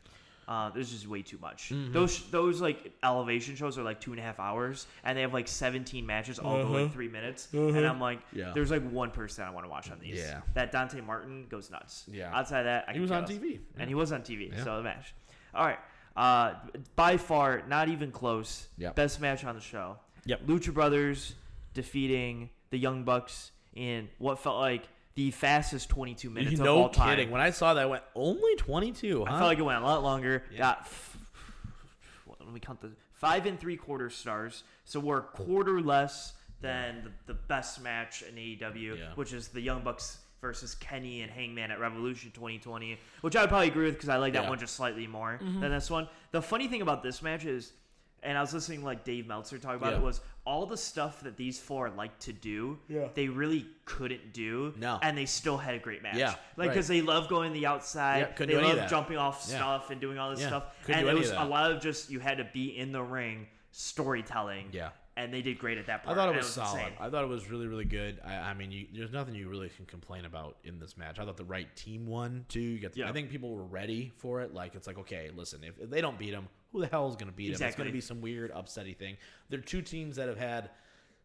[0.49, 1.69] Uh, there's just way too much.
[1.71, 1.93] Mm-hmm.
[1.93, 5.33] Those those like elevation shows are like two and a half hours, and they have
[5.33, 7.47] like 17 matches, all go like three minutes.
[7.53, 8.27] And I'm like, Uh-huh.
[8.47, 8.53] Yeah.
[8.53, 10.19] there's like one person I want to watch on these.
[10.19, 10.41] Yeah.
[10.55, 12.05] That Dante Martin goes nuts.
[12.11, 12.37] Yeah.
[12.37, 13.25] Outside that, I He was on.
[13.27, 13.61] TV.
[13.79, 14.53] and he was on TV.
[14.65, 15.15] So the match.
[15.55, 15.79] All right.
[16.21, 16.55] Uh,
[16.97, 18.69] by far, not even close.
[18.77, 18.95] Yep.
[18.95, 19.97] Best match on the show.
[20.27, 20.43] Yep.
[20.47, 21.35] Lucha Brothers
[21.73, 26.89] defeating the Young Bucks in what felt like the fastest 22 minutes of no all
[26.91, 27.09] time.
[27.17, 27.31] kidding.
[27.31, 29.25] When I saw that, I went only 22.
[29.25, 29.25] Huh?
[29.25, 30.43] I felt like it went a lot longer.
[30.53, 30.59] Yeah.
[30.59, 31.17] Got f-
[32.39, 34.65] let me count the five and three quarter stars.
[34.85, 39.05] So we're a quarter less than the, the best match in AEW, Yeah.
[39.15, 43.51] which is the Young Bucks versus Kenny and Hangman at Revolution 2020, which I would
[43.51, 44.49] probably agree with because I like that Yeah.
[44.49, 45.71] one just slightly more than mm-hmm.
[45.71, 46.09] this one.
[46.31, 47.73] The funny thing about this match is.
[48.23, 50.01] And I was listening like Dave Meltzer talk about Yeah.
[50.01, 53.09] it was all the stuff that these four like to do, Yeah.
[53.15, 54.99] they really couldn't do, No.
[55.01, 56.17] and they still had a great match.
[56.17, 56.69] Yeah, like right.
[56.69, 59.47] because they love going the outside, Yeah, couldn't they do any of love jumping off
[59.49, 59.57] Yeah.
[59.57, 60.65] stuff and doing all this Yeah, stuff.
[60.85, 62.77] couldn't and do it any was of a lot of just you had to be
[62.77, 64.69] in the ring storytelling.
[64.73, 64.91] Yeah.
[65.17, 66.17] And they did great at that point.
[66.17, 66.79] I thought it and was, solid.
[66.79, 66.93] insane.
[67.01, 68.21] I thought it was really, really good.
[68.25, 71.19] I, I mean, you, there's nothing you really can complain about in this match.
[71.19, 72.61] I thought the right team won too.
[72.61, 73.09] You get, Yeah.
[73.09, 74.55] I think people were ready for it.
[74.55, 77.17] Like it's like, okay, listen, if, if they don't beat them, who the hell is
[77.17, 77.67] going to beat them?
[77.67, 79.17] It's going to be some weird, upsetty thing.
[79.49, 80.71] They're two teams that have had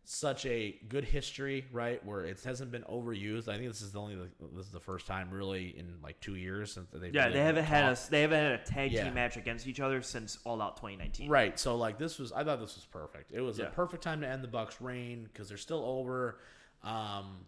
[0.07, 2.03] such a good history, right?
[2.05, 3.47] Where it hasn't been overused.
[3.47, 4.15] I think this is the only
[4.53, 7.43] this is the first time really in like two years since they've yeah, really they
[7.43, 9.05] haven't had a they haven't had a tag Yeah.
[9.05, 11.27] team match against each other since All Out 2019.
[11.29, 11.57] Right.
[11.59, 13.31] So like this was I thought this was perfect.
[13.33, 13.65] It was Yeah.
[13.65, 16.39] a perfect time to end the Bucks reign because they're still over.
[16.83, 17.45] Um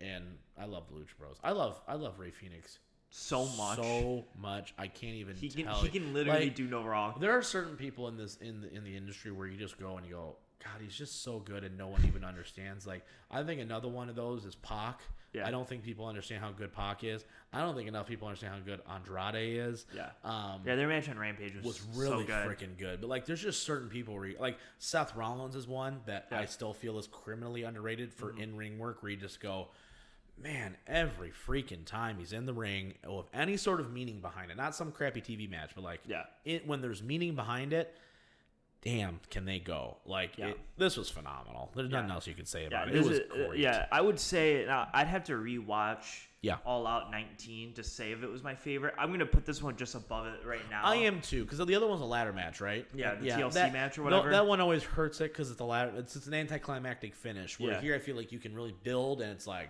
[0.00, 0.24] and
[0.58, 1.36] I love the Lucha Bros.
[1.44, 2.78] I love I love Rey Fénix
[3.10, 3.76] So much.
[3.76, 4.74] So much.
[4.78, 7.18] I can't even he can tell he can literally Like, do no wrong.
[7.20, 9.96] There are certain people in this in the in the industry where you just go
[9.96, 12.86] and you go, God, he's just so good and no one even understands.
[12.86, 15.00] Like I think another one of those is Pac.
[15.32, 15.46] Yeah.
[15.46, 17.24] I don't think people understand how good Pac is.
[17.52, 19.86] I don't think enough people understand how good Andrade is.
[19.94, 20.08] Yeah.
[20.24, 23.00] Um, Yeah, their match on Rampage was, was really so freaking good.
[23.00, 26.38] But like, there's just certain people where, you, like Seth Rollins is one that Yeah.
[26.38, 26.42] Mm-hmm.
[26.42, 29.04] I still feel is criminally underrated for in ring work.
[29.04, 29.68] Where you just go,
[30.36, 34.56] man, every freaking time he's in the ring with any sort of meaning behind it,
[34.56, 36.24] not some crappy TV match, but like, Yeah.
[36.44, 37.96] it, when there's meaning behind it.
[38.82, 39.98] Damn, can they go?
[40.06, 40.48] Like Yeah.
[40.48, 41.70] it, this was phenomenal.
[41.74, 42.14] There's nothing Yeah.
[42.14, 42.94] else you can say Yeah, about it.
[42.96, 43.60] It was is- uh, great.
[43.60, 46.56] yeah, I would say I'd have to rewatch Yeah.
[46.64, 48.94] All Out 19 to say if it was my favorite.
[48.96, 50.82] I'm gonna put this one just above it right now.
[50.84, 52.86] I am too, because the other one's a ladder match, right?
[52.94, 54.30] Yeah, the TLC that- match or no, whatever.
[54.30, 55.92] that one always hurts it because it's a ladder.
[55.98, 57.60] It's, it's an anticlimactic finish.
[57.60, 57.80] Where Yeah.
[57.82, 59.68] here I feel like you can really build, and it's like,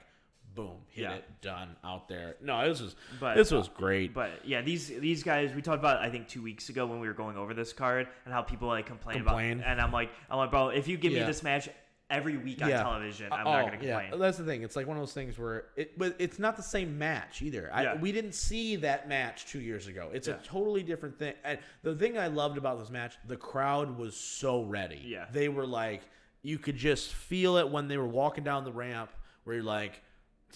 [0.55, 1.15] boom, hit Yeah.
[1.15, 2.37] it, done, out there.
[2.43, 4.13] No, this was But- this was uh, great.
[4.15, 7.07] But yeah, these these guys we talked about I think two weeks ago when we
[7.09, 9.59] were going over this card and how people like complain, Complain.
[9.61, 11.21] about and I'm like I'm like bro if you give Yeah.
[11.21, 11.69] me this match
[12.11, 12.83] every week on Yeah.
[12.83, 14.09] television I'm oh, not gonna complain.
[14.11, 14.63] yeah, that's the thing.
[14.65, 17.71] It's like one of those things where it, but it's not the same match either.
[17.73, 17.95] I, Yeah.
[18.01, 20.11] we didn't see that match two years ago.
[20.13, 20.35] It's Yeah.
[20.35, 21.35] a totally different thing.
[21.45, 25.01] And the thing I loved about this match, the crowd was so ready.
[25.05, 25.27] Yeah.
[25.31, 26.03] they were like,
[26.43, 29.13] you could just feel it when they were walking down the ramp,
[29.45, 30.03] where you're like.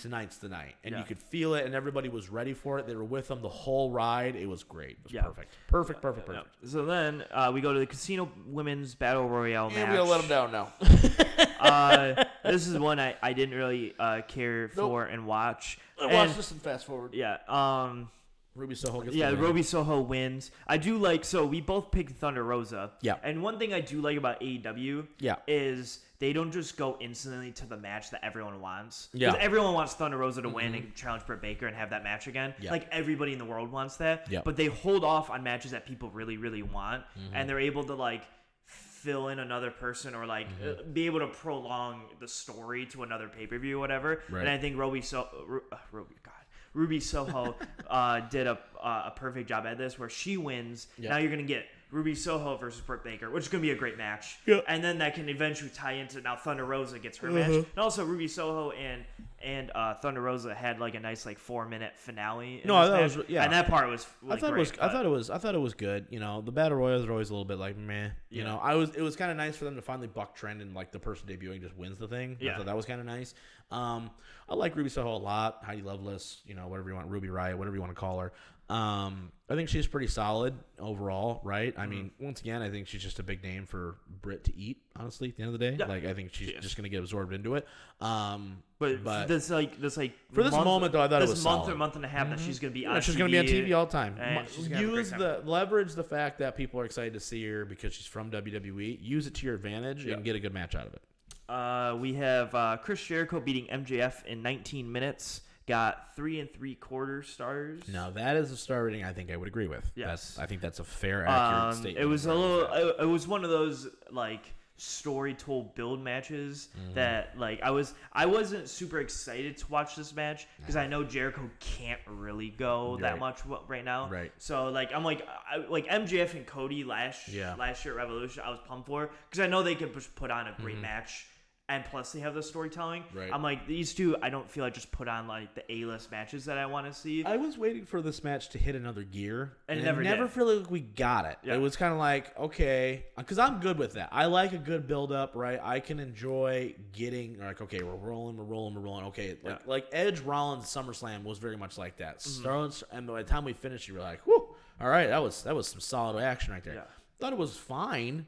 [0.01, 0.99] Tonight's the night, and Yeah.
[1.01, 2.87] you could feel it, and everybody was ready for it.
[2.87, 4.37] They were with them the whole ride.
[4.37, 4.91] It was great.
[4.93, 5.23] It was Yeah.
[5.23, 6.35] perfect, perfect, perfect, Yeah.
[6.35, 6.69] perfect.
[6.69, 9.79] So then uh, we go to the Casino Women's Battle Royale match.
[9.79, 10.73] And we'll let them down now.
[11.61, 14.89] uh, this is one I, I didn't really uh, care Nope.
[14.89, 15.79] for and watch.
[16.01, 17.15] Watch And- this and fast forward.
[17.15, 17.39] Yeah.
[17.49, 18.11] Um.
[18.55, 19.45] Ruby Soho gets Yeah, the win.
[19.45, 20.51] Roby Soho wins.
[20.69, 22.93] I do like so we both picked Thunder Rosa.
[23.01, 23.17] Yeah.
[23.25, 25.37] And one thing I do like about AEW Yeah.
[25.49, 29.09] is they don't just go instantly to the match that everyone wants.
[29.13, 29.31] Yeah.
[29.33, 29.39] Mm-hmm.
[29.41, 32.55] everyone wants Thunder Rosa to win and challenge Britt Baker and have that match again.
[32.61, 32.71] Yeah.
[32.71, 34.27] Like everybody in the world wants that.
[34.31, 34.43] Yeah.
[34.45, 37.35] But they hold off on matches that people really, really want, Mm-hmm.
[37.35, 38.23] and they're able to like
[38.67, 40.81] fill in another person or like Mm-hmm.
[40.81, 44.23] uh, be able to prolong the story to another pay per view or whatever.
[44.31, 44.41] Right.
[44.43, 46.33] And I think Roby so Ru- uh, Roby God.
[46.75, 47.55] Ruby Soho
[47.89, 50.89] uh, did a uh, a perfect job at this, where she wins.
[50.99, 51.11] Yeah.
[51.11, 53.97] Now you're gonna get Ruby Soho versus Britt Baker, which is gonna be a great
[53.97, 54.37] match.
[54.47, 54.61] Yeah.
[54.69, 57.59] And then that can eventually tie into now Thunder Rosa gets her match, Uh-huh.
[57.59, 59.05] and also Ruby Soho and
[59.45, 62.63] and uh, Thunder Rosa had like a nice like four minute finale.
[62.65, 63.45] No, that match, was- yeah.
[63.45, 64.07] and that part was.
[64.29, 64.73] I thought great, it was.
[64.81, 65.31] I thought it was.
[65.31, 66.07] I thought it was good.
[66.11, 68.07] You know, the battle royals are always a little bit like meh.
[68.31, 68.45] You Yeah.
[68.45, 68.91] know, I was.
[68.95, 71.29] It was kind of nice for them to finally buck trend and like the person
[71.29, 72.37] debuting just wins the thing.
[72.41, 72.57] I Yeah.
[72.57, 73.35] thought that was kind of nice.
[73.71, 74.11] Um,
[74.49, 75.61] I like Ruby Soho a lot.
[75.65, 78.33] Heidi Lovelace, you know, whatever you want, Ruby Riot, whatever you want to call her.
[78.69, 81.73] Um, I think she's pretty solid overall, right?
[81.73, 81.81] Mm-hmm.
[81.81, 84.79] I mean, once again, I think she's just a big name for Britt to eat.
[84.97, 85.87] Honestly, at the end of the day, Yeah.
[85.87, 87.67] like I think she's She just gonna get absorbed into it.
[88.01, 91.31] Um, But, but this like this like For this moment, though, I thought it this
[91.31, 91.63] was month solid.
[91.65, 91.73] Mm-hmm.
[91.73, 92.95] or month and a half that she's gonna be on.
[92.95, 94.17] Yeah, she's going to be on TV, TV all the time.
[94.21, 95.19] and Mu- she's gonna have a great use time.
[95.19, 98.99] the leverage the fact that people are excited to see her because she's from WWE.
[99.03, 100.15] Use it to your advantage Yeah.
[100.15, 101.03] and get a good match out of it.
[101.49, 105.41] Uh, we have uh, Chris Jericho beating MJF in 19 minutes.
[105.67, 107.81] Got three and three quarter stars.
[107.89, 109.91] Now that is a star rating I think I would agree with.
[109.97, 110.07] Yes.
[110.35, 111.99] That's, I think that's a fair, accurate Um, statement.
[111.99, 112.73] it was a little.
[112.73, 114.43] It, it was one of those like
[114.77, 116.95] story told build matches Mm-hmm.
[116.95, 121.05] that like I was I wasn't super excited to watch this match because I know
[121.05, 124.09] Jericho can't really go that much right now.
[124.09, 124.33] Right.
[124.39, 127.55] So like I'm like I, like MJF and Cody last Yeah.
[127.55, 130.47] last year at Revolution I was pumped for because I know they could put on
[130.49, 130.63] a Mm-hmm.
[130.63, 131.27] great match.
[131.67, 133.05] And plus, they have the storytelling.
[133.15, 133.31] Right.
[133.33, 134.19] I'm like these two.
[134.21, 136.93] I don't feel like just put on like the A-list matches that I want to
[136.93, 137.25] see.
[137.25, 140.25] I was waiting for this match to hit another gear, And and, never I never
[140.25, 140.33] did.
[140.33, 141.39] feel like we got it.
[141.43, 141.55] Yeah.
[141.55, 144.11] It was kind of like okay, because I'm good with that.
[144.13, 145.59] I like a good build up, right?
[145.63, 149.07] I can enjoy getting like okay, we're rolling, we're rolling, we're rolling.
[149.07, 149.51] Okay, like Yeah.
[149.53, 149.71] Mm-hmm.
[149.71, 152.21] like Edge Rollins SummerSlam was very much like that.
[152.21, 155.43] Starts and by the time we finished, you were like, whoo, all right, that was
[155.45, 156.75] that was some solid action right there.
[156.75, 156.83] Yeah.
[157.21, 158.27] Thought it was fine,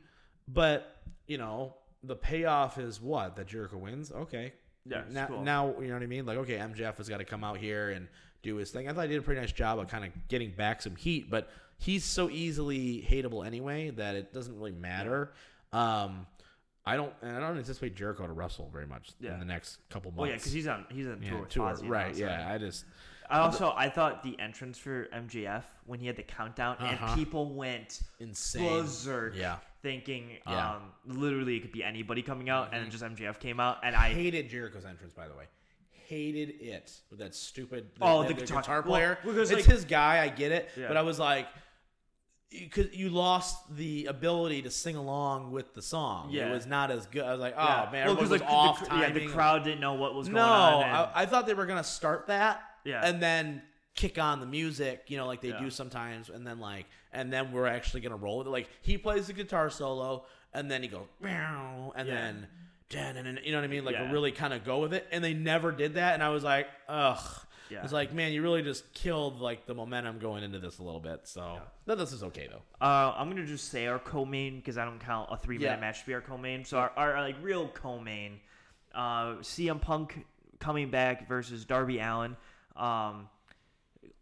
[0.48, 1.74] but you know
[2.06, 4.12] the payoff is what that Jericho wins.
[4.12, 4.52] Okay,
[4.84, 5.42] Yeah, now, cool.
[5.42, 6.26] now you know what I mean.
[6.26, 8.08] Like, okay, MJF has got to come out here and
[8.42, 8.88] do his thing.
[8.88, 11.28] I thought he did a pretty nice job of kind of getting back some heat,
[11.30, 15.32] but he's so easily hateable anyway that it doesn't really matter.
[15.72, 16.26] Um,
[16.84, 19.34] I don't, and I don't anticipate Jericho to wrestle very much Yeah.
[19.34, 20.20] in the next couple months.
[20.20, 22.14] Well, yeah, because he's on he's on Yeah, tour tour, now, right?
[22.14, 22.84] so- Yeah, I just
[23.28, 27.06] I also I thought the entrance for MJF when he had the countdown Uh-huh.
[27.06, 28.86] and people went insane.
[29.34, 29.56] Yeah.
[29.86, 30.72] Thinking Yeah.
[30.74, 32.90] um literally it could be anybody coming out, and then Mm-hmm.
[32.90, 35.44] just MJF came out, and I hated Jericho's entrance, by the way.
[36.08, 39.18] Hated it with that stupid Oh, the, the the guitar- guitar well, player.
[39.24, 40.88] because, it's like- his guy, I get it, Yeah.
[40.88, 41.46] but I was like,
[42.50, 46.30] because you lost the ability to sing along with the song.
[46.30, 46.48] Yeah.
[46.48, 47.24] it was not as good.
[47.24, 47.88] I was like, oh yeah.
[47.92, 50.28] man, well, everyone was like, off the, cr- yeah, the crowd didn't know what was
[50.28, 50.82] no, going on.
[50.84, 53.04] and- I, I thought they were gonna start that, Yeah.
[53.06, 53.62] and then
[53.96, 55.58] kick on the music, you know, like they Yeah.
[55.58, 58.50] do sometimes, and then like, and then we're actually gonna roll with it.
[58.50, 62.04] Like he plays the guitar solo, and then he goes, and Yeah.
[62.04, 62.48] then.
[62.88, 63.84] dun, You know what I mean?
[63.84, 64.12] Like Yeah.
[64.12, 66.68] really kind of go with it, and they never did that, and I was like,
[66.88, 67.18] ugh.
[67.68, 67.82] Yeah.
[67.82, 71.00] It's like, man, you really just killed like the momentum going into this a little
[71.00, 71.26] bit.
[71.26, 72.62] So no, this is okay though.
[72.80, 76.06] Uh, I'm gonna just say our co-main because I don't count a three-minute match to
[76.06, 76.64] be our co-main.
[76.64, 78.38] So our, our like real co-main,
[78.94, 80.24] uh, CM Punk
[80.60, 82.36] coming back versus Darby Allin.
[82.76, 83.28] Um,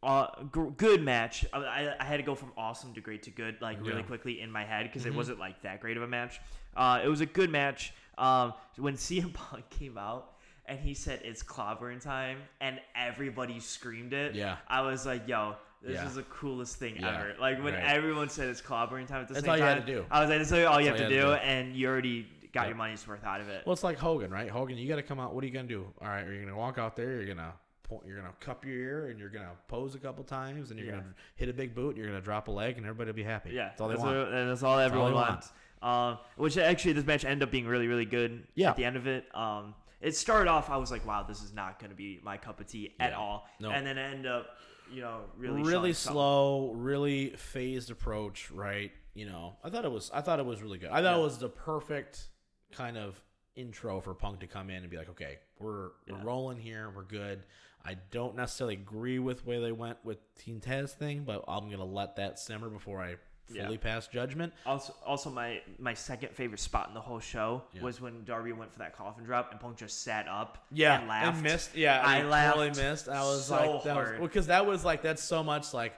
[0.05, 1.45] uh, g- good match.
[1.53, 3.99] I, I, had to go from awesome to great to good like really Yeah.
[4.01, 4.07] Mm-hmm.
[4.09, 6.41] quickly in my head because it wasn't like that great of a match.
[6.77, 7.93] Uh, it was a good match.
[8.19, 10.31] Um, when CM Punk came out.
[10.67, 14.35] And he said it's clobbering time, and everybody screamed it.
[14.35, 14.57] Yeah.
[14.67, 16.07] I was like, "Yo, this Yeah.
[16.07, 17.11] is the coolest thing Yeah.
[17.19, 17.85] ever!" Like when Right.
[17.85, 19.77] everyone said it's clobbering time at the That's same all you time.
[19.77, 20.07] had to do.
[20.11, 21.33] I was like, "This is all you have all to you do," to do.
[21.35, 22.69] and you already got Yep.
[22.69, 23.67] your money's worth out of it.
[23.67, 24.49] Well, it's like Hogan, right?
[24.49, 25.35] Hogan, you got to come out.
[25.35, 25.93] What are you gonna do?
[26.01, 27.21] All right, are you gonna walk out there?
[27.21, 27.53] You're gonna
[27.85, 30.89] point, you're gonna cup your ear, and you're gonna pose a couple times, and you're
[30.89, 31.01] Yeah.
[31.01, 31.91] gonna hit a big boot.
[31.91, 33.51] And you're gonna drop a leg, and everybody will be happy.
[33.53, 34.17] yeah, that's all they that's, want.
[34.17, 35.29] what- and that's all everyone they want.
[35.31, 35.53] wants.
[35.83, 38.71] Um, which actually, this match ended up being really, really good Yeah.
[38.71, 39.33] at the end of it.
[39.37, 42.37] Um, it started off, I was like, "Wow, this is not going to be my
[42.39, 43.71] cup of tea at all," No.
[43.71, 44.57] and then it ended up,
[44.91, 46.15] you know, really, really something.
[46.15, 48.93] slow, really phased approach, right?
[49.13, 50.91] You know, I thought it was I thought it was really good.
[50.91, 51.21] I thought Yeah.
[51.21, 52.29] it was the perfect
[52.73, 53.23] kind of
[53.55, 57.05] intro for Punk to come in and be like, okay, we're we're rolling here, we're
[57.05, 57.45] good.
[57.85, 61.85] I don't necessarily agree with where they went with Team Taz thing, but I'm gonna
[61.85, 63.17] let that simmer before I
[63.51, 63.65] Yeah.
[63.67, 64.55] fully pass judgment.
[64.65, 67.83] Also, also my my second favorite spot in the whole show Yeah.
[67.83, 71.09] was when Darby went for that coffin drop and Punk just sat up Yeah, and
[71.09, 71.43] laughed.
[71.43, 71.75] missed.
[71.77, 73.09] Yeah, I he laughed totally missed.
[73.09, 74.21] I was so like, that hard.
[74.23, 75.93] because that was like that's so much like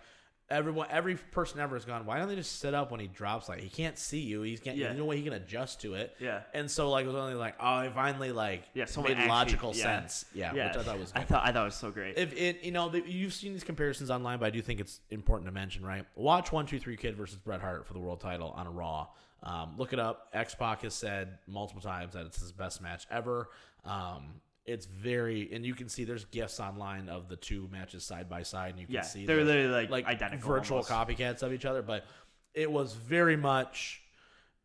[0.51, 2.07] everyone, every person ever has gone.
[2.07, 3.49] Why don't they just sit up when he drops?
[3.49, 4.43] Like he can't see you.
[4.43, 4.77] He's can't.
[4.77, 4.87] Yeah.
[4.89, 6.15] There's no way he can adjust to it.
[6.21, 6.41] Yeah.
[6.55, 9.29] And so like it was only like oh, it finally like Yeah, so made actually-
[9.29, 9.83] logical yeah.
[9.83, 10.25] sense.
[10.35, 10.69] Yeah, yeah.
[10.69, 11.13] which I thought was.
[11.15, 12.17] I thought I thought it was so great.
[12.17, 15.01] If it, you know, the, you've seen these comparisons online, but I do think it's
[15.11, 16.05] important to mention, right?
[16.15, 19.09] Watch one, two, three kid versus Bret Hart for the world title on a Raw.
[19.43, 20.29] Um, look it up.
[20.33, 23.51] X Pac has said multiple times that it's his best match ever.
[23.85, 28.29] Um, it's very, and you can see there's gifs online of the two matches side
[28.29, 30.91] by side, and you can Yeah, see they're the, literally, like, identical virtual almost.
[30.91, 31.83] copycats of each other.
[31.83, 32.05] But
[32.53, 34.03] it was very much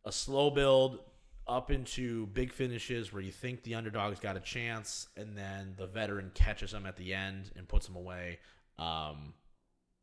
[0.03, 0.99] a slow build
[1.47, 5.85] up into big finishes where you think the underdog's got a chance, and then the
[5.87, 8.39] veteran catches him at the end and puts him away.
[8.79, 9.33] Um,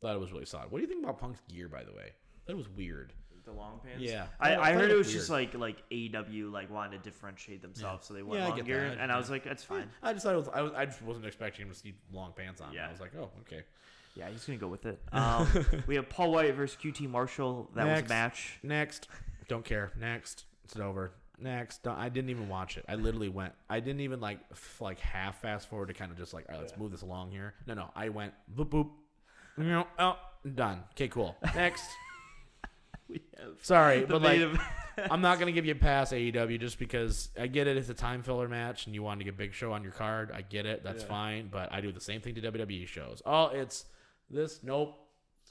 [0.00, 0.70] thought it was really solid.
[0.70, 2.12] What do you think about Punk's gear, by the way?
[2.46, 3.12] That was weird.
[3.48, 4.02] The long pants.
[4.02, 4.26] Yeah.
[4.38, 8.12] I, I heard it was just like like AW like wanted to differentiate themselves, so
[8.12, 9.88] they went Yeah, I long get and I was like, that's fine.
[10.02, 10.48] I just thought was.
[10.48, 12.74] I, was, I just wasn't expecting him to see long pants on.
[12.74, 12.88] Yeah.
[12.88, 13.62] I was like, oh, okay.
[14.14, 15.00] Yeah, he's gonna go with it.
[15.12, 15.48] Um,
[15.86, 17.70] we have Paul White versus QT Marshall.
[17.74, 18.10] That was Next.
[18.10, 18.58] a match.
[18.62, 19.08] Next,
[19.48, 19.92] don't care.
[19.98, 21.12] Next, it's over.
[21.40, 22.84] Next, Don't- I didn't even watch it.
[22.88, 23.54] I literally went.
[23.70, 26.56] I didn't even like f- like half fast forward to kind of just like, all
[26.56, 27.54] right, let's move this along here.
[27.66, 28.90] No, no, I went boop boop.
[29.56, 30.16] You know, oh,
[30.54, 30.82] done.
[30.92, 31.36] Okay, cool.
[31.54, 31.88] Next.
[33.10, 34.40] We have Sorry, but like,
[35.10, 37.76] I'm not gonna give you a pass AEW just because I get it.
[37.76, 40.30] It's a time filler match, and you want to get Big Show on your card.
[40.34, 40.82] I get it.
[40.84, 41.08] That's Yeah.
[41.08, 41.48] fine.
[41.50, 43.22] But I do the same thing to WWE shows.
[43.24, 43.86] Oh, it's
[44.30, 44.62] this.
[44.62, 44.98] Nope.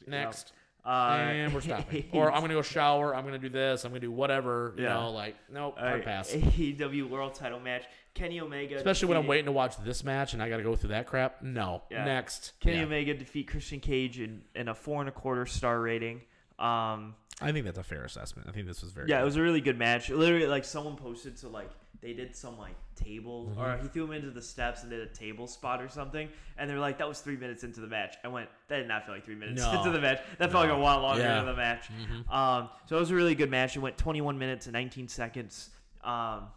[0.05, 0.53] Next.
[0.85, 0.89] uh,
[1.19, 2.05] and we're stopping.
[2.11, 3.15] or I'm gonna go shower.
[3.15, 3.83] I'm gonna do this.
[3.85, 4.73] I'm gonna do whatever.
[4.77, 4.93] You Yeah.
[4.93, 5.73] know, like nope.
[5.77, 6.31] All hard right, pass.
[6.31, 7.83] AEW World Title match.
[8.13, 10.75] Kenny Omega, Especially when I'm waiting to watch this match and I got to go
[10.75, 11.43] through that crap.
[11.43, 11.83] No.
[11.91, 12.03] Yeah.
[12.03, 12.53] Next.
[12.59, 12.83] Kenny Yeah.
[12.85, 16.21] Omega defeat Christian Cage in, in a four and a quarter star rating.
[16.59, 18.47] Um, I think that's a fair assessment.
[18.49, 19.07] I think this was very.
[19.09, 19.21] yeah, good.
[19.21, 20.09] it was a really good match.
[20.09, 21.69] Literally, like someone posted to like
[22.01, 23.61] they did some like table Mm-hmm.
[23.61, 26.67] or he threw him into the steps and did a table spot or something, and
[26.69, 28.15] they're like that was three minutes into the match.
[28.23, 29.71] I went that did not feel like three minutes No.
[29.77, 30.19] into the match.
[30.39, 30.83] That felt like a No.
[30.83, 31.39] lot longer Yeah.
[31.39, 31.39] Mm-hmm.
[31.41, 31.89] into the match.
[32.31, 33.75] Um, so it was a really good match.
[33.75, 35.69] It went 21 minutes and 19 seconds.
[36.03, 36.47] Um,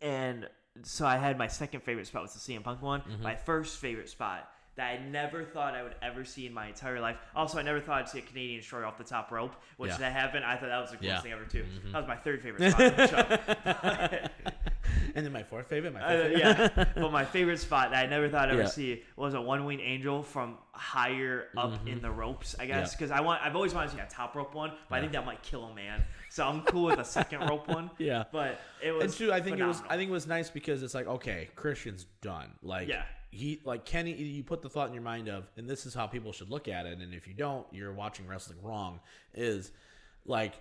[0.00, 0.48] and
[0.82, 3.00] so I had my second favorite spot was the CM Punk one.
[3.02, 3.22] Mm-hmm.
[3.22, 7.00] My first favorite spot that I never thought I would ever see in my entire
[7.00, 7.16] life.
[7.34, 9.96] Also, I never thought I'd see a Canadian destroyer off the top rope, which Yeah.
[9.98, 10.44] that happened.
[10.44, 11.20] I thought that was the coolest Yeah.
[11.22, 11.64] thing ever too.
[11.92, 12.82] That was my third favorite spot.
[12.82, 14.28] on the show.
[15.14, 15.94] and then my fourth favorite.
[15.94, 16.72] My Uh, fifth favorite.
[16.76, 18.68] yeah, but my favorite spot that I never thought I'd ever Yeah.
[18.68, 22.54] see was a one wing angel from higher up in the ropes.
[22.58, 22.84] I guess Mm-hmm.
[22.84, 22.90] Yeah.
[23.08, 25.12] because I want I've always wanted to see a top rope one, but I think
[25.12, 26.04] that might kill a man.
[26.28, 27.90] So I'm cool with a second rope one.
[27.98, 28.24] Yeah.
[28.30, 29.04] but it was.
[29.04, 29.82] And two, I think it was.
[29.88, 32.52] I think it was nice because it's like, okay, Christian's done.
[32.62, 33.04] Like, Yeah.
[33.36, 34.12] He like Kenny.
[34.12, 36.68] You put the thought in your mind of, and this is how people should look
[36.68, 36.98] at it.
[36.98, 39.00] And if you don't, you're watching wrestling wrong.
[39.34, 39.72] Is
[40.24, 40.54] like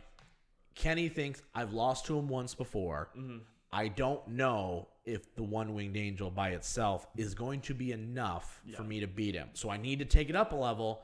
[0.75, 3.09] Kenny thinks I've lost to him once before.
[3.17, 3.37] Mm-hmm.
[3.71, 8.61] I don't know if the one winged angel by itself is going to be enough
[8.75, 9.49] for me to beat him.
[9.53, 11.01] So I need to take it up a level.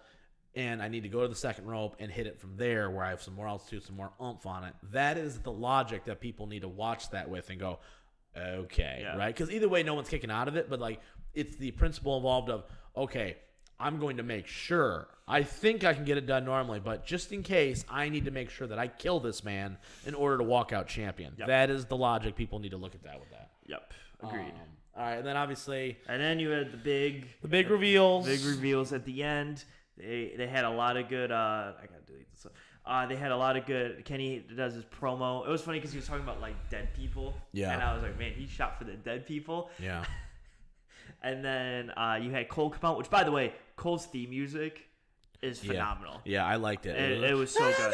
[0.53, 3.05] And I need to go to the second rope and hit it from there, where
[3.05, 4.73] I have some more altitude, some more oomph on it.
[4.91, 7.79] That is the logic that people need to watch that with and go,
[8.37, 9.15] okay, Yeah.
[9.15, 9.33] right?
[9.33, 10.69] Because either way, no one's kicking out of it.
[10.69, 10.99] But like,
[11.33, 12.65] it's the principle involved of,
[12.95, 13.37] okay,
[13.79, 15.07] I'm going to make sure.
[15.27, 18.31] I think I can get it done normally, but just in case, I need to
[18.31, 21.33] make sure that I kill this man in order to walk out champion.
[21.37, 21.47] Yep.
[21.47, 22.35] That is the logic.
[22.35, 23.51] People need to look at that with that.
[23.65, 24.41] Yep, agreed.
[24.41, 24.51] Um,
[24.97, 28.25] all right, and then obviously and then you had the big, the big reveals.
[28.25, 29.63] big reveals at the end.
[29.97, 31.31] They they had a lot of good.
[31.31, 32.45] Uh, I gotta delete this.
[32.85, 34.03] Uh, they had a lot of good.
[34.03, 35.45] Kenny does his promo.
[35.45, 37.33] It was funny because he was talking about like dead people.
[37.53, 37.73] Yeah.
[37.73, 39.69] And I was like, man, he shot for the dead people.
[39.81, 40.03] Yeah.
[41.23, 44.87] And then uh, you had Cole come out, which by the way, Cole's theme music
[45.41, 46.21] is phenomenal.
[46.25, 46.95] Yeah, I liked it.
[46.99, 47.93] It, it was so good.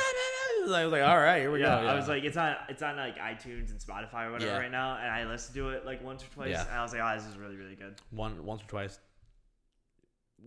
[0.69, 1.87] I was like, all right, here we Yeah, go.
[1.87, 4.57] I was like, it's on, it's on like iTunes and Spotify or whatever Yeah.
[4.59, 6.65] right now, and I listened to it like once or twice, Yeah.
[6.67, 7.95] and I was like, oh, this is really, really good.
[8.11, 8.99] one once or twice.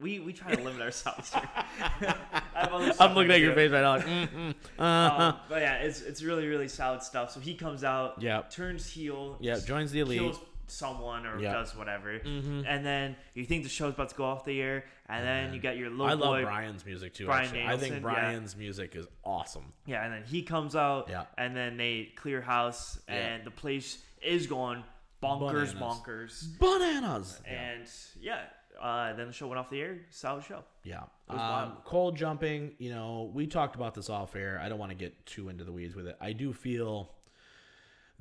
[0.01, 1.43] We we try to limit ourselves here.
[1.55, 2.15] I
[2.55, 3.97] have other stuff I'm looking at your face right now.
[3.97, 5.23] Like, mm-mm, uh-huh.
[5.25, 7.33] Um, but yeah, it's it's really really solid stuff.
[7.33, 8.43] So he comes out, Yeah.
[8.51, 10.21] turns heel, yeah, joins the elite.
[10.21, 10.41] kills
[10.71, 11.53] someone or Yeah.
[11.53, 12.65] does whatever, Mhm.
[12.67, 15.61] and then you think the show's about to go off the air, and then you
[15.61, 17.27] got your little I love boy, Bryan's music too.
[17.27, 17.63] Bryan actually.
[17.65, 18.21] I think Danielson, yeah.
[18.21, 19.73] Bryan's music is awesome.
[19.87, 21.27] yeah, and then he comes out, Yeah.
[21.37, 23.15] and then they clear house, Yeah.
[23.15, 24.85] and the place is going
[25.23, 25.75] bonkers, Bananas.
[25.75, 27.43] bonkers, Bananas.
[27.45, 27.87] and
[28.21, 28.47] yeah,
[28.81, 29.99] uh, then the show went off the air.
[30.11, 30.65] Solid show.
[30.85, 31.03] Yeah.
[31.29, 34.59] Um, cold jumping, you know, we talked about this off air.
[34.59, 36.17] I don't want to get too into the weeds with it.
[36.21, 37.15] I do feel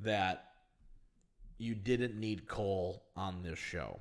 [0.00, 0.49] that
[1.60, 4.00] you didn't need Cole on this show.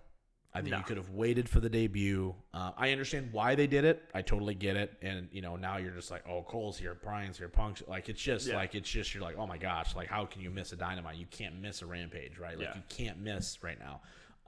[0.52, 0.78] I think No.
[0.80, 2.34] you could have waited for the debut.
[2.56, 4.04] Uh, I understand why they did it.
[4.16, 4.98] I totally get it.
[5.04, 8.22] And you know, now you're just like, oh, Cole's here, Bryan's here, Punk's like it's
[8.22, 8.56] just Yeah.
[8.56, 11.18] like it's just you're like, oh my gosh, like how can you miss a dynamite?
[11.18, 12.58] You can't miss a rampage, right?
[12.58, 12.76] Like Yeah.
[12.78, 14.02] you can't miss right now.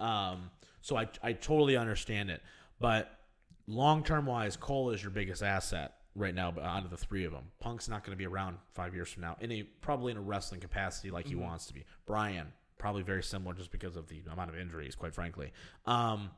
[0.04, 0.50] Um,
[0.82, 2.42] so I I totally understand it,
[2.80, 3.20] but
[3.68, 6.50] long term wise, Cole is your biggest asset right now.
[6.50, 9.10] But out of the three of them, Punk's not going to be around five years
[9.12, 9.38] from now.
[9.40, 11.86] In a probably in a wrestling capacity like he wants to be.
[12.08, 12.52] Bryan
[12.82, 15.54] probably very similar just because of the amount of injuries, quite frankly.
[15.86, 16.32] Um,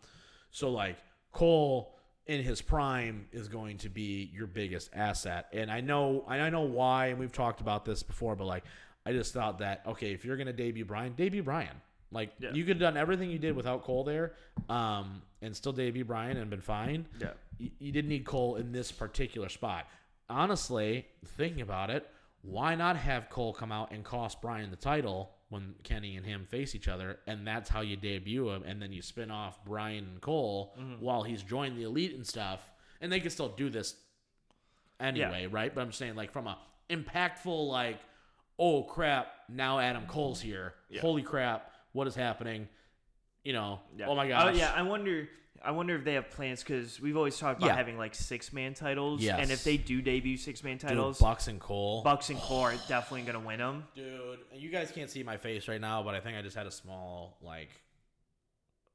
[0.51, 0.97] so like
[1.31, 1.95] Cole
[2.27, 6.49] in his prime is going to be your biggest asset, and I know and I
[6.49, 8.65] know why, and we've talked about this before, but like
[9.05, 11.75] I just thought that okay, if you're going to debut Bryan, debut Bryan.
[12.11, 12.51] Like Yeah.
[12.53, 14.33] you could have done everything you did without Cole there,
[14.69, 17.07] um, and still debut Bryan and been fine.
[17.19, 17.31] Yeah.
[17.57, 19.87] You, you didn't need Cole in this particular spot.
[20.29, 22.07] Honestly, thinking about it,
[22.43, 26.47] why not have Cole come out and cost Bryan the title when Kenny and him
[26.49, 30.03] face each other, and that's how you debut him, and then you spin off Bryan
[30.05, 30.99] and Cole mm-hmm.
[30.99, 33.95] while he's joined the elite and stuff, and they can still do this
[34.99, 35.73] anyway, right?
[35.73, 36.57] But I'm saying like from a
[36.89, 37.99] impactful like,
[38.57, 40.73] oh crap, now Adam Cole's here.
[41.01, 42.67] Holy crap, what is happening?
[43.43, 44.07] You know, Yeah.
[44.07, 45.29] oh my Oh, gosh, yeah, I wonder.
[45.65, 47.75] I wonder if they have plans because we've always talked about Yeah.
[47.75, 49.39] having like six man titles, Yes.
[49.39, 52.03] and if they do debut six man titles, Dude, titles, Bucks and Cole.
[52.03, 53.85] Bucks and Cole are definitely gonna win them.
[53.95, 56.67] Dude, you guys can't see my face right now, but I think I just had
[56.67, 57.69] a small like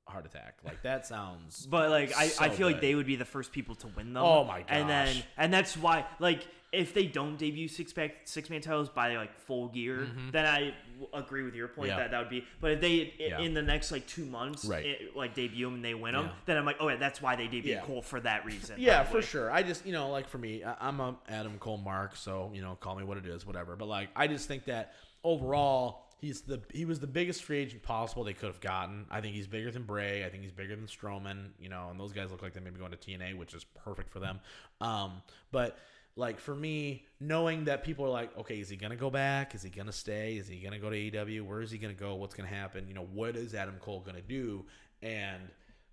[0.08, 0.58] heart attack.
[0.64, 1.66] Like that sounds.
[1.70, 4.12] But like, I, I So feel like they would be the first people to win
[4.14, 4.22] them.
[4.22, 5.22] Oh my god, And then gosh.
[5.36, 9.34] and that's why like if they don't debut six pack six man titles by like
[9.40, 11.98] full gear, then I w- agree with your point Mm-hmm.
[11.98, 12.04] Yeah.
[12.04, 12.44] that that would be.
[12.60, 13.38] But if they i- Yeah.
[13.40, 14.84] in the next like two months, Right.
[14.84, 16.32] it, like debut them and they win them, Yeah.
[16.44, 17.78] then I'm like, oh yeah, that's why they debut.
[17.86, 18.76] Cole for that reason.
[18.78, 19.50] Yeah, for sure.
[19.50, 22.60] I just, you know, like for me, I- I'm a Adam Cole mark, so you
[22.60, 23.74] know, call me what it is, whatever.
[23.76, 24.92] But like, I just think that
[25.24, 29.06] overall, he's the he was the biggest free agent possible they could have gotten.
[29.10, 30.24] I think he's bigger than Bray.
[30.24, 31.50] I think he's bigger than Strowman.
[31.58, 33.64] You know, and those guys look like they may be going to TNA, which is
[33.64, 34.40] perfect for them.
[34.80, 35.78] Um, but
[36.16, 39.54] like for me, knowing that people are like, okay, is he gonna go back?
[39.54, 40.36] Is he gonna stay?
[40.36, 41.42] Is he gonna go to AEW?
[41.42, 42.16] Where is he gonna go?
[42.16, 42.88] What's gonna happen?
[42.88, 44.64] You know, what is Adam Cole gonna do?
[45.00, 45.42] And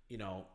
[0.08, 0.46] you know,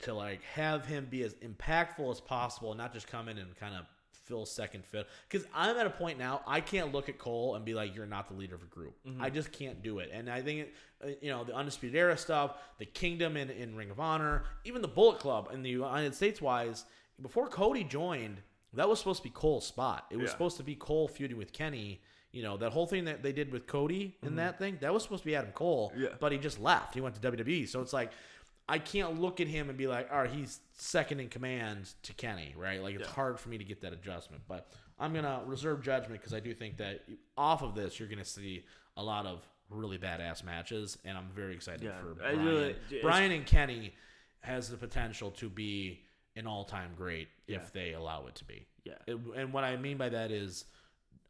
[0.00, 3.54] to like have him be as impactful as possible and not just come in and
[3.56, 3.84] kind of
[4.28, 5.06] fill second fiddle.
[5.28, 8.06] Because I'm at a point now, I can't look at Cole and be like, "You're
[8.06, 10.10] not the leader of a group." I just can't do it.
[10.12, 13.74] And I think, it, uh, you know, the Undisputed Era stuff, the Kingdom in, in
[13.74, 16.84] Ring of Honor, even the Bullet Club in the United States wise,
[17.20, 18.42] before Cody joined,
[18.74, 20.06] that was supposed to be Cole's spot.
[20.10, 20.32] It was Yeah.
[20.32, 22.02] supposed to be Cole feuding with Kenny.
[22.30, 25.02] You know, that whole thing that they did with Cody in that thing, that was
[25.02, 25.92] supposed to be Adam Cole.
[25.96, 26.08] Yeah.
[26.20, 26.92] But he just left.
[26.94, 27.66] He went to WWE.
[27.66, 28.12] So it's like,
[28.68, 32.12] I can't look at him and be like, all right, he's second in command to
[32.12, 32.82] Kenny, right?
[32.82, 34.42] Like, it's hard for me to get that adjustment.
[34.46, 37.00] But I'm going to reserve judgment because I do think that
[37.36, 38.64] off of this, you're going to see
[38.96, 40.98] a lot of really badass matches.
[41.04, 41.98] And I'm very excited Yeah.
[42.00, 42.44] for Bryan.
[42.44, 43.94] really- Bryan and Kenny
[44.40, 46.04] has the potential to be
[46.36, 47.56] an all time great Yeah.
[47.56, 48.66] if they allow it to be.
[48.84, 48.94] Yeah.
[49.06, 50.66] It- and what I mean by that is,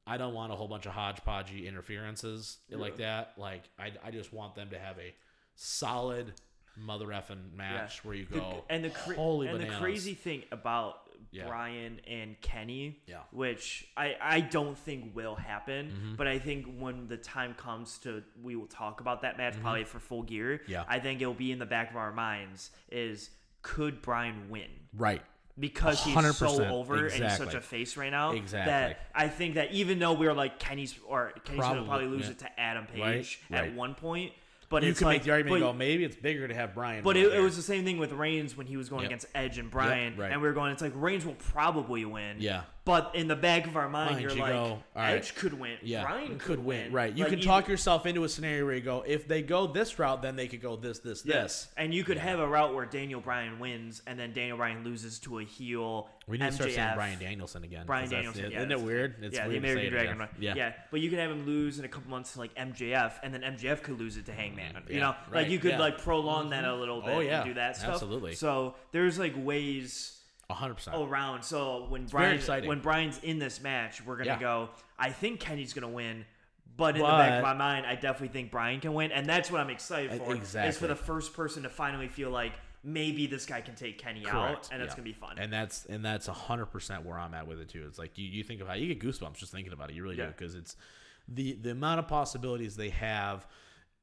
[0.07, 3.35] I don't want a whole bunch of hodgepodgey interferences like that.
[3.37, 5.15] Like, I, I just want them to have a
[5.55, 6.33] solid
[6.81, 9.77] mother effing match where you The- go, and the cra- holy and bananas.
[9.77, 11.47] the crazy thing about Yeah.
[11.47, 13.19] Bryan and Kenny, Yeah.
[13.33, 16.15] which I I don't think will happen, Mm-hmm.
[16.17, 19.85] but I think when the time comes to we will talk about that match probably
[19.85, 20.59] for full gear.
[20.63, 20.73] Mm-hmm.
[20.73, 20.85] Yeah.
[20.89, 23.31] I think it'll be in the back of our minds is
[23.63, 24.71] could Bryan win?
[24.95, 25.23] right.
[25.61, 28.31] because he's so 100%, over and he's such a face right now.
[28.31, 28.71] Exactly.
[28.73, 32.07] That I think that even though we are like Kenny's or Kenny's gonna Probably, probably
[32.07, 32.31] lose yeah.
[32.31, 33.75] it to Adam Page Right, at right.
[33.75, 34.33] one point.
[34.71, 36.75] But You it's can like, make the argument but- go, maybe it's bigger to have
[36.75, 37.03] Bryan.
[37.03, 39.09] but it, it was the same thing with Reigns when he was going Yep.
[39.11, 40.31] against Edge and Bryan, right.
[40.31, 40.73] and we were going.
[40.73, 42.37] It's like Reigns will probably win.
[42.39, 42.63] Yeah.
[42.89, 45.17] But in the back of our mind, Mind you're you like, go, all right.
[45.17, 45.77] Edge could win.
[45.83, 46.91] Yeah, Bryan it could, win.
[46.91, 47.15] Right.
[47.15, 49.99] You Like, can talk yourself into a scenario where you go, if they go this
[49.99, 51.69] route, then they could go this, this, Yes, this.
[51.77, 55.19] and you could have a route where Daniel Bryan wins, and then Daniel Bryan loses
[55.19, 56.09] to a heel.
[56.27, 56.95] We need to start saying MJF.
[56.95, 57.85] Bryan Danielson again.
[57.85, 59.15] Bryan 'cause that's Danielson, yeah, Isn't it that's- weird?
[59.23, 60.09] It's yeah, weird the American it Dragon.
[60.13, 60.19] again.
[60.21, 60.31] right?
[60.41, 60.55] Yeah.
[60.57, 63.35] yeah, but you could have him lose in a couple months to like MJF, and
[63.35, 64.75] then MJF could lose it to Hangman.
[64.75, 65.75] you Mm, yeah, know, like right, you could yeah.
[65.75, 65.81] Mm-hmm.
[65.83, 67.91] like prolong that a little bit Oh, yeah, and do that stuff.
[67.91, 68.35] absolutely.
[68.35, 70.15] So there's like ways
[70.55, 70.97] hundred percent.
[70.97, 71.43] around.
[71.43, 74.39] So when Bryan when Bryan's in this match, we're gonna Yeah.
[74.41, 74.71] go.
[74.99, 76.25] I think Kenny's gonna win.
[76.77, 79.51] But in the back of my mind, I definitely think Bryan can win, and that's
[79.51, 80.37] what I'm excited for.
[80.37, 82.53] Is for the first person to finally feel like
[82.85, 84.69] maybe this guy can take Kenny out, Correct.
[84.73, 84.97] and it's Yeah.
[84.97, 85.39] gonna be fun.
[85.39, 87.85] And that's and that's a hundred percent where I'm at with it too.
[87.87, 89.97] It's like you, you think about it, you get goosebumps just thinking about it.
[89.97, 90.77] You really do because it's
[91.27, 93.47] the the amount of possibilities they have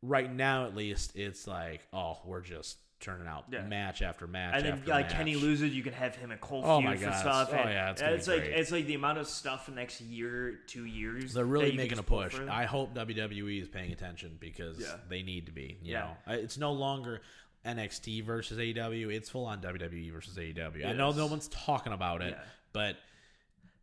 [0.03, 0.65] right now.
[0.65, 3.61] At least it's like oh we're just turning out Yeah.
[3.61, 5.15] match after match and then after like match.
[5.15, 7.49] Kenny loses, you can have him at Cole Oh feud for stuff.
[7.51, 8.53] Oh and yeah, it's it's like great.
[8.53, 11.33] it's like the amount of stuff next year, two years.
[11.33, 12.35] They're really making a push.
[12.49, 14.95] I hope WWE is paying attention because Yeah.
[15.07, 15.77] they need to be.
[15.83, 16.13] You Yeah.
[16.27, 17.21] know, it's no longer
[17.65, 19.09] NXT versus AEW.
[19.09, 20.85] It's full on WWE versus AEW.
[20.85, 22.43] I know no one's talking about it, Yeah.
[22.73, 22.97] but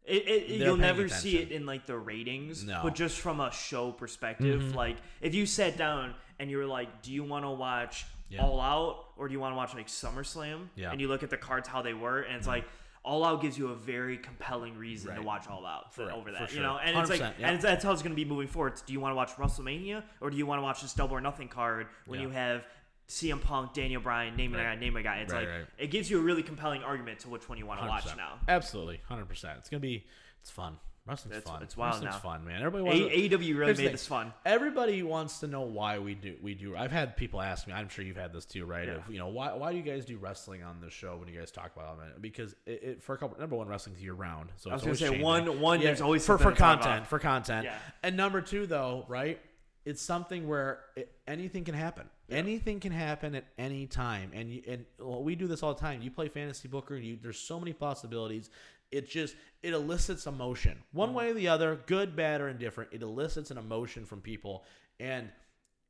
[0.05, 2.81] It, it, you'll never see it in like the ratings, No.
[2.83, 4.75] but just from a show perspective, Mhm.
[4.75, 8.43] like if you sat down and you were like, "Do you want to watch Yeah.
[8.43, 10.91] All Out or do you want to watch like SummerSlam?" Yeah.
[10.91, 12.57] and you look at the cards how they were, and it's mm-hmm.
[12.57, 12.65] like.
[13.05, 16.55] All Out gives you a very compelling reason to watch All Out for, over that,
[16.55, 16.79] you know.
[16.79, 17.49] And it's like, yeah.
[17.49, 18.75] and it's, that's how it's going to be moving forward.
[18.87, 21.21] Do you want to watch WrestleMania or do you want to watch this Double or
[21.21, 22.27] Nothing card when Yeah.
[22.27, 22.65] you have
[23.09, 24.65] CM Punk, Daniel Bryan, name a Right.
[24.67, 25.17] guy, name a guy?
[25.17, 25.67] It's Right, like right.
[25.79, 28.39] it gives you a really compelling argument to which one you want to watch now.
[28.47, 29.59] Absolutely, hundred percent.
[29.59, 30.07] It's gonna be.
[30.41, 30.79] It's fun.
[31.05, 31.63] Wrestling's It's- fun.
[31.65, 32.21] it's wild Wrestling's now.
[32.21, 32.63] fun, man.
[32.63, 33.15] Everybody wants.
[33.15, 33.91] A- AEW really made thing.
[33.93, 34.33] this fun.
[34.47, 36.77] Everybody wants to know why we do we do.
[36.77, 37.73] I've had people ask me.
[37.73, 38.87] I'm sure you've had this too, right?
[38.87, 38.95] Yeah.
[38.95, 41.37] Of you know why why do you guys do wrestling on the show when you
[41.39, 42.23] guys talk about it?
[42.23, 44.85] Because it, it for a couple number one wrestling's year round, so I was it's
[44.85, 45.23] gonna always say, changing.
[45.57, 47.65] one- one, there's always for for content for content.
[47.65, 47.79] Yeah.
[48.05, 49.41] And number two though, right?
[49.85, 52.09] it's something where it, anything can happen.
[52.31, 55.81] Anything can happen at any time, and you, and well, we do this all the
[55.81, 56.01] time.
[56.03, 58.49] You play fantasy booker, and you there's so many possibilities.
[58.93, 61.15] It just it elicits emotion, one mm.
[61.15, 62.91] way or the other, good, bad, or indifferent.
[62.93, 64.65] It elicits an emotion from people,
[65.01, 65.29] and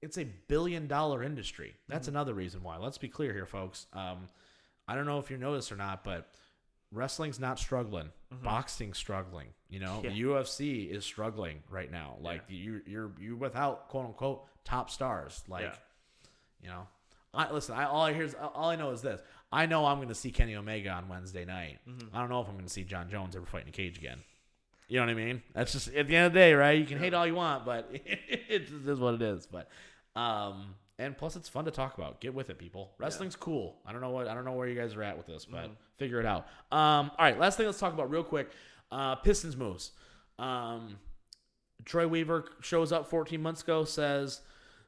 [0.01, 1.75] it's a billion dollar industry.
[1.89, 2.13] That's mm.
[2.13, 2.77] another reason why.
[2.79, 3.87] Let's be clear here, folks.
[3.93, 4.29] Um,
[4.87, 6.29] I don't know if you know this or not, but
[6.93, 8.11] wrestling's not struggling.
[8.33, 8.45] Mm-hmm.
[8.45, 9.49] Boxing's struggling.
[9.69, 10.11] You know, Yeah.
[10.11, 12.17] the UFC is struggling right now.
[12.21, 15.43] Like you, you're you without quote unquote top stars.
[15.49, 15.75] Like, Yeah.
[16.63, 16.87] you know,
[17.35, 17.75] I listen.
[17.75, 19.21] I all I hear is all I know is this.
[19.51, 21.79] I know I'm going to see Kenny Omega on Wednesday night.
[22.13, 23.99] I don't know if I'm going to see Jon Jones ever fight in a cage
[23.99, 24.19] again.
[24.89, 25.43] You know what I mean?
[25.55, 26.79] That's just at the end of the day, right?
[26.79, 29.47] You can hate all you want, but it just is what it is.
[29.47, 29.69] But
[30.15, 32.21] um, and plus it's fun to talk about.
[32.21, 32.93] Get with it, people.
[32.99, 33.77] Wrestling's cool.
[33.87, 35.71] I don't know what I don't know where you guys are at with this, but
[35.97, 36.47] figure it out.
[36.71, 38.51] Um, all right, last thing let's talk about real quick.
[38.91, 39.93] Uh, Pistons moves.
[40.39, 40.99] Um,
[41.85, 44.43] Troy Weaver shows up 14 months ago, says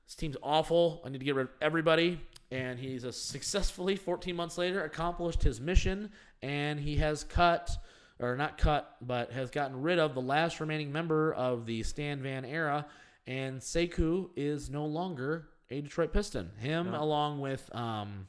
[0.06, 1.02] this team's awful.
[1.04, 2.20] I need to get rid of everybody.
[2.50, 6.10] And he's a successfully 14 months later accomplished his mission,
[6.42, 7.70] and he has cut,
[8.20, 12.22] or not cut, but has gotten rid of the last remaining member of the Stan
[12.22, 12.86] Van era.
[13.26, 16.50] And Sekou is no longer a Detroit Piston.
[16.58, 18.26] Him, along with um,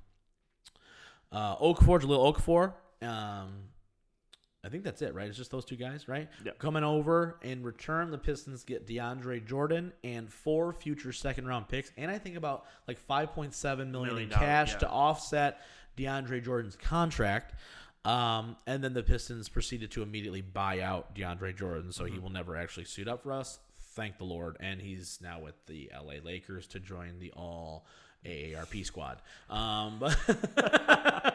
[1.31, 2.73] uh, Okafor, Jahlil Okafor.
[3.05, 3.49] Um,
[4.65, 5.27] I think that's it, right?
[5.27, 6.27] It's just those two guys, right?
[6.43, 6.53] Yeah.
[6.57, 11.91] Coming over in return, the Pistons get DeAndre Jordan and four future second round picks,
[11.97, 14.77] and I think about like five point seven million in cash yeah.
[14.79, 15.61] to offset
[15.97, 17.53] DeAndre Jordan's contract.
[18.03, 22.13] Um, and then the Pistons proceeded to immediately buy out DeAndre Jordan, so Mm-hmm.
[22.13, 23.59] he will never actually suit up for us.
[23.95, 27.85] Thank the Lord, and he's now with the LA Lakers to join the All
[28.25, 29.21] AARP squad.
[29.49, 30.17] Um, but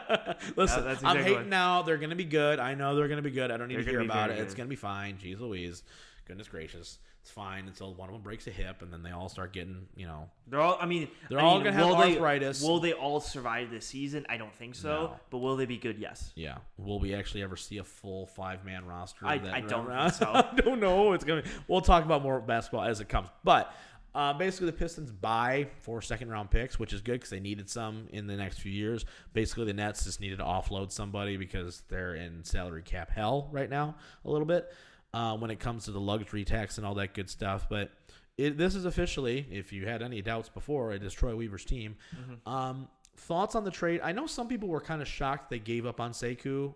[0.55, 1.81] listen, that's I'm hating what- now.
[1.81, 2.59] They're gonna be good.
[2.59, 3.51] I know they're gonna be good.
[3.51, 4.33] I don't need They're to hear about it.
[4.33, 5.17] very It's gonna be fine.
[5.17, 5.83] Jeez Louise,
[6.25, 9.29] goodness gracious, it's fine until one of them breaks a hip, and then they all
[9.29, 10.77] start getting, you know, They're all.
[10.81, 12.63] I mean, They're I all mean, gonna have will they- arthritis.
[12.63, 14.25] Will they all survive this season?
[14.27, 14.89] I don't think so.
[14.89, 15.19] No.
[15.29, 15.99] But will they be good?
[15.99, 16.31] Yes.
[16.35, 16.57] Yeah.
[16.77, 19.25] Will we actually ever see a full five man roster?
[19.27, 20.25] I- that I don't think so.
[20.33, 21.13] I don't know.
[21.13, 21.43] It's gonna.
[21.67, 23.27] We'll talk about more basketball as it comes.
[23.43, 23.71] But
[24.13, 27.69] uh, basically, the Pistons buy four second round picks, which is good because they needed
[27.69, 29.05] some in the next few years.
[29.33, 33.69] Basically, the Nets just needed to offload somebody because they're in salary cap hell right
[33.69, 33.95] now
[34.25, 34.71] a little bit
[35.13, 37.67] uh, when it comes to the luxury tax and all that good stuff.
[37.69, 37.91] But
[38.37, 41.95] it, this is officially, if you had any doubts before, it is Troy Weaver's team.
[42.15, 42.49] Mm-hmm.
[42.51, 44.01] Um, thoughts on the trade?
[44.03, 46.73] I know some people were kind of shocked they gave up on Sekou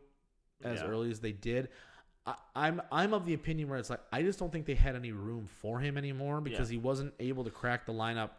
[0.63, 0.87] as Yeah.
[0.87, 1.69] early as they did.
[2.25, 4.95] I, I'm I'm of the opinion where it's like I just don't think they had
[4.95, 8.31] any room for him anymore because he wasn't able to crack the lineup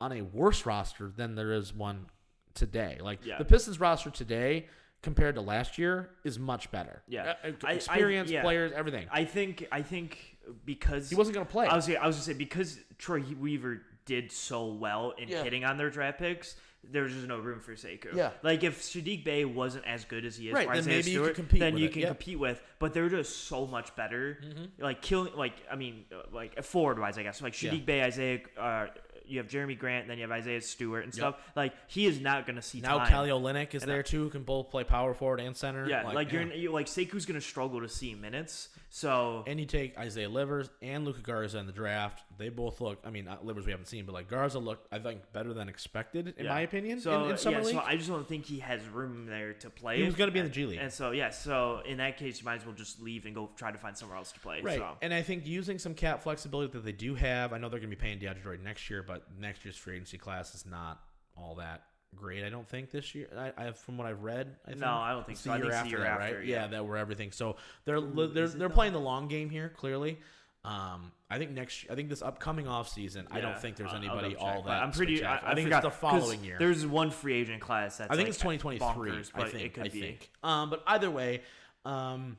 [0.00, 2.06] on a worse roster than there is one
[2.54, 2.98] today.
[3.00, 3.38] Like Yeah.
[3.38, 4.66] the Pistons roster today
[5.02, 7.02] compared to last year is much better.
[7.08, 7.34] Yeah.
[7.44, 8.42] Uh, uh, I- I- experience, yeah.
[8.42, 9.08] players, everything.
[9.10, 9.66] I think.
[9.72, 11.66] I think because he wasn't going to play.
[11.66, 11.88] I was.
[11.88, 15.42] I was gonna say because Troy Weaver did so well in Yeah.
[15.44, 16.56] hitting on their draft picks.
[16.90, 18.14] There's just no room for Sekou.
[18.14, 18.30] Yeah.
[18.42, 21.18] Like if Sadiq Bey wasn't as good as he is, Right, then Isaiah maybe you
[21.18, 22.08] could Stewart, compete then with you it, can yeah.
[22.08, 22.62] compete with.
[22.78, 24.38] But they're just so much better.
[24.78, 25.34] Like killing.
[25.36, 27.40] Like I mean, like forward wise, I guess.
[27.40, 27.70] Like Yeah.
[27.72, 28.40] Sadiq Bey, Isaiah.
[28.58, 28.86] Uh,
[29.24, 31.36] you have Jerami Grant, then you have Isaiah Stewart and stuff.
[31.54, 33.08] Like he is not gonna see now time.
[33.08, 35.88] Kelly Olynyk is And there I- too, who can both play power forward and center.
[35.88, 36.54] Yeah, like, you're, yeah.
[36.54, 38.68] you like Sekou's gonna struggle to see minutes.
[38.90, 42.22] So And you take Isaiah Livers and Luka Garza in the draft.
[42.42, 42.98] They both look.
[43.04, 45.68] I mean, not Livers we haven't seen, but like Garza looked, I think, better than
[45.68, 46.52] expected in Yeah.
[46.52, 47.00] my opinion.
[47.00, 49.52] So in, in summer yeah, league, so I just don't think he has room there
[49.54, 49.98] to play.
[49.98, 50.78] He was gonna be in the G League.
[50.80, 51.30] and so yeah.
[51.30, 53.96] So in that case, you might as well just leave and go try to find
[53.96, 54.60] somewhere else to play.
[54.60, 54.78] right.
[54.78, 54.96] So.
[55.00, 57.52] And I think using some cap flexibility that they do have.
[57.52, 59.94] I know they're going to be paying DeAndre Jordan next year, but next year's free
[59.94, 61.00] agency class is not
[61.36, 61.84] all that
[62.14, 62.44] great.
[62.44, 63.28] I don't think this year.
[63.36, 64.56] I, I from what I've read.
[64.66, 65.52] I think No, I don't think it's so.
[65.52, 66.46] I think it's the year that, after, right?
[66.46, 66.66] yeah.
[66.66, 67.32] that were everything.
[67.32, 69.70] So they're Ooh, they're is it they're playing the long game here.
[69.70, 70.18] Clearly.
[70.64, 71.86] Um, I think next.
[71.90, 73.26] I think this upcoming off season.
[73.30, 74.82] I don't think there's I'll anybody all that.
[74.82, 75.24] I'm pretty.
[75.24, 75.52] I.
[75.52, 76.56] I, think it's the following year.
[76.58, 78.10] There's one free agent class that's.
[78.10, 79.10] I think like it's 2023.
[79.10, 79.64] bonkers, I think.
[79.64, 80.00] it could I be.
[80.00, 80.30] think.
[80.44, 81.42] Um, but either way,
[81.84, 82.38] um,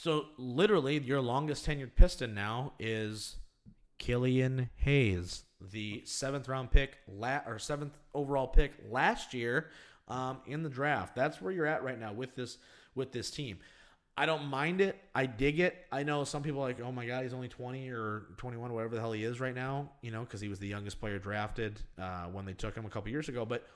[0.00, 3.36] so literally your longest tenured Piston now is
[3.98, 9.70] Killian Hayes, the seventh round pick, la- or seventh overall pick last year
[10.08, 11.14] um, in the draft.
[11.14, 12.58] That's where you're at right now with this
[12.96, 13.58] with this team.
[14.16, 15.00] I don't mind it.
[15.14, 15.86] I dig it.
[15.90, 18.74] I know some people are like, oh my god, he's only 20 or 21, or
[18.74, 19.90] whatever the hell he is right now.
[20.02, 22.90] You know, because he was the youngest player drafted uh, when they took him a
[22.90, 23.46] couple years ago.
[23.46, 23.66] But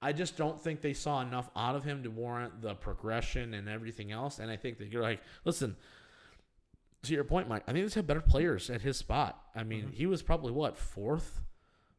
[0.00, 3.68] I just don't think they saw enough out of him to warrant the progression and
[3.68, 4.38] everything else.
[4.38, 5.76] And I think that you're like, listen,
[7.02, 7.64] to your point, Mike.
[7.66, 9.42] I think they have better players at his spot.
[9.56, 11.40] I mean, he was probably what fourth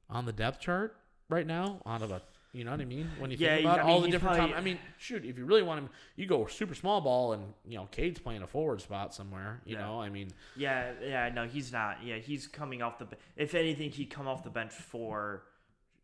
[0.09, 0.95] on the depth chart
[1.29, 2.21] right now out of a
[2.53, 3.09] You know what I mean?
[3.17, 5.23] When you Yeah, think about I all mean, the different probably- com- I mean, shoot,
[5.23, 8.41] if you really want him, you go super small ball, and you know, Cade's playing
[8.41, 9.61] a forward spot somewhere.
[9.65, 9.81] You Yeah.
[9.85, 12.03] know, I mean, Yeah, yeah, no, he's not.
[12.03, 13.07] Yeah, he's coming off the.
[13.37, 15.43] If anything, he'd come off the bench for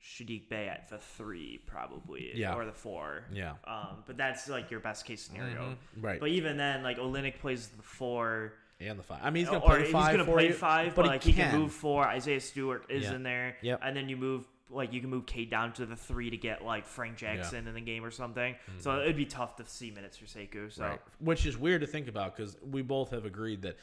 [0.01, 2.53] Sadiq Bey at the three, probably, Yeah.
[2.55, 3.25] or the four.
[3.31, 5.71] yeah, Um, but that's like your best case scenario.
[5.97, 6.03] Mhm.
[6.03, 6.19] right.
[6.19, 9.19] But even then, like Olynyk plays the four, and the five.
[9.21, 11.09] I mean, he's gonna or play he's five gonna play you, five, but but, he
[11.09, 11.59] like he can can.
[11.59, 12.07] move four.
[12.07, 13.15] Isaiah Stewart is Yeah.
[13.15, 13.79] in there, Yep.
[13.83, 16.63] and then you move like you can move Cade down to the three to get
[16.63, 18.55] like Frank Jackson in the game or something.
[18.79, 20.71] So it'd be tough to see minutes for Sekou.
[20.73, 20.91] So Mm-hmm.
[20.91, 20.99] Right.
[21.19, 23.77] Which is weird to think about because we both have agreed that,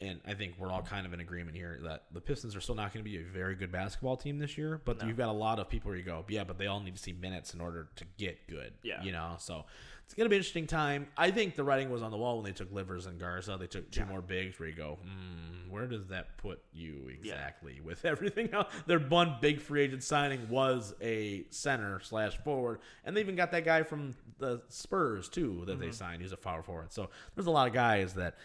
[0.00, 2.74] and I think we're all kind of in agreement here that the Pistons are still
[2.74, 4.78] not going to be a very good basketball team this year.
[4.84, 5.08] But No.
[5.08, 7.02] you've got a lot of people where you go, yeah, but they all need to
[7.02, 8.74] see minutes in order to get good.
[8.82, 9.02] Yeah.
[9.02, 9.64] You know, so
[10.06, 11.08] it's going to be an interesting time.
[11.16, 13.56] I think the writing was on the wall when they took Livers and Garza.
[13.58, 14.06] They took two Yeah.
[14.06, 18.72] more bigs where you go, hmm, where does that put you exactly with everything else?
[18.86, 23.50] Their one big free agent signing was a center slash forward, and they even got
[23.50, 26.22] that guy from the Spurs too that they signed.
[26.22, 26.92] He's a power forward.
[26.92, 28.36] So there's a lot of guys that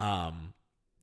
[0.00, 0.52] um,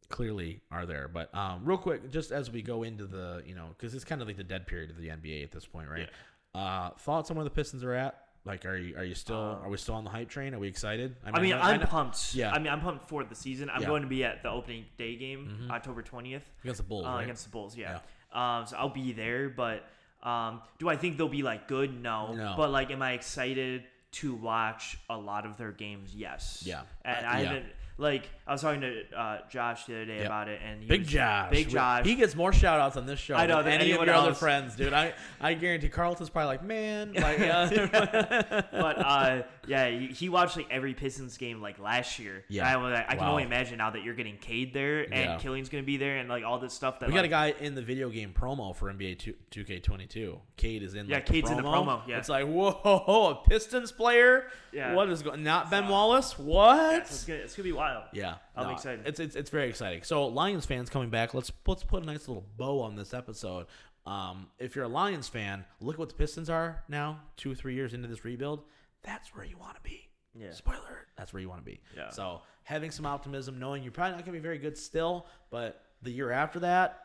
[0.10, 1.08] clearly are there.
[1.08, 4.22] But um, real quick, just as we go into the, you know, because it's kind
[4.22, 6.10] of like the dead period of the NBA at this point, right?
[6.54, 8.26] Uh, thoughts on where the Pistons are at?
[8.44, 10.54] Like, are you are you still Uh, are we still on the hype train?
[10.56, 11.16] Are we excited?
[11.24, 12.34] I mean, I I'm know- pumped.
[12.34, 12.52] Yeah.
[12.52, 13.70] I mean, I'm pumped for the season.
[13.70, 13.88] I'm Yeah.
[13.88, 15.72] going to be at the opening day game, Mhm.
[15.72, 17.24] October 20th, against the Bulls, uh, right?
[17.24, 17.78] against the Bulls.
[17.78, 18.00] Yeah.
[18.34, 19.86] Um, so I'll be there, but
[20.24, 21.94] um, do I think they'll be like good?
[22.02, 22.34] No.
[22.34, 22.54] No.
[22.58, 23.84] But like, am I excited
[24.14, 26.16] to watch a lot of their games?
[26.16, 26.64] Yes.
[26.66, 26.82] Yeah.
[27.06, 27.48] And Uh, I yeah.
[27.48, 27.66] haven't
[28.02, 30.26] like I was talking to uh, Josh the other day Yep.
[30.26, 31.52] about it, and he Big was, Josh.
[31.52, 32.06] Big Josh.
[32.06, 34.16] He gets more shout outs on this show I know, than than any of your
[34.16, 34.92] other friends, dude.
[34.92, 40.58] I, I guarantee Carlton's probably like, man, like, uh, but uh, yeah, he he watched
[40.58, 42.44] like every Pistons game like last year.
[42.50, 42.68] Yeah.
[42.68, 43.32] I, like, I can Wow.
[43.32, 45.38] only imagine now that you're getting Cade there and Yeah.
[45.38, 47.76] Killian's gonna be there and like all this stuff that we got a guy in
[47.76, 50.40] the video game promo for NBA 2, 2K22.
[50.58, 52.18] Cade is in Yeah, like, the Cade's in the promo, yeah.
[52.18, 54.48] It's like, whoa, a Pistons player?
[54.72, 54.94] Yeah.
[54.94, 56.38] What is going Not Ben So- Wallace?
[56.40, 56.76] What?
[56.76, 58.04] Yeah, so it's gonna it's gonna be wild.
[58.14, 59.06] Yeah, I'm excited.
[59.08, 60.04] It's, it's it's very exciting.
[60.04, 61.34] So Lions fans coming back.
[61.34, 63.66] Let's let's put a nice little bow on this episode.
[64.06, 67.76] Um, if you're a Lions fan, look what the Pistons are now, two or three
[67.76, 68.64] years into this rebuild.
[69.04, 70.08] That's where you want to be.
[70.34, 70.52] Yeah.
[70.52, 71.82] Spoiler: That's where you want to be.
[71.96, 72.10] Yeah.
[72.10, 75.82] So having some optimism, knowing you're probably not going to be very good still, but
[76.02, 77.00] the year after that,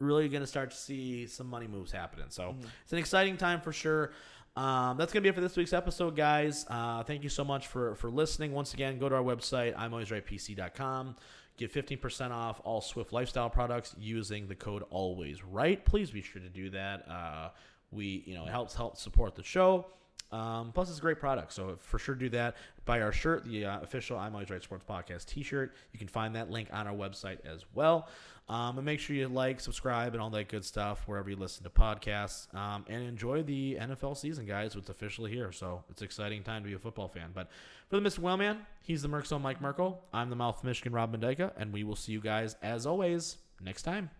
[0.00, 2.26] really going to start to see some money moves happening.
[2.30, 2.66] So Mm-hmm.
[2.82, 4.12] it's an exciting time for sure.
[4.54, 6.66] Um, that's gonna be it for this week's episode, guys.
[6.68, 8.52] Uh, thank you so much for for listening.
[8.52, 11.16] Once again, go to our website, I'm always right PC.com.
[11.56, 15.82] Get 15% off all Swift lifestyle products using the code always right.
[15.86, 17.06] Please be sure to do that.
[17.08, 17.48] Uh,
[17.90, 19.86] we, you know, it helps help support the show.
[20.30, 22.56] Um, plus, it's a great product, so for sure do that.
[22.84, 25.74] Buy our shirt, the uh, official I'm Always Right Sports Podcast T-shirt.
[25.92, 28.08] You can find that link on our website as well.
[28.48, 31.64] Um, and make sure you like, subscribe, and all that good stuff wherever you listen
[31.64, 32.52] to podcasts.
[32.54, 34.74] Um, and enjoy the NFL season, guys.
[34.74, 37.30] It's officially here, so it's exciting time to be a football fan.
[37.34, 37.48] But
[37.88, 38.18] for the Mr.
[38.20, 40.02] Wellman, he's the Merck's own Mike Merkel.
[40.12, 43.36] I'm the Mouth of Michigan, Rob Mendyka, and we will see you guys as always
[43.60, 44.10] next time.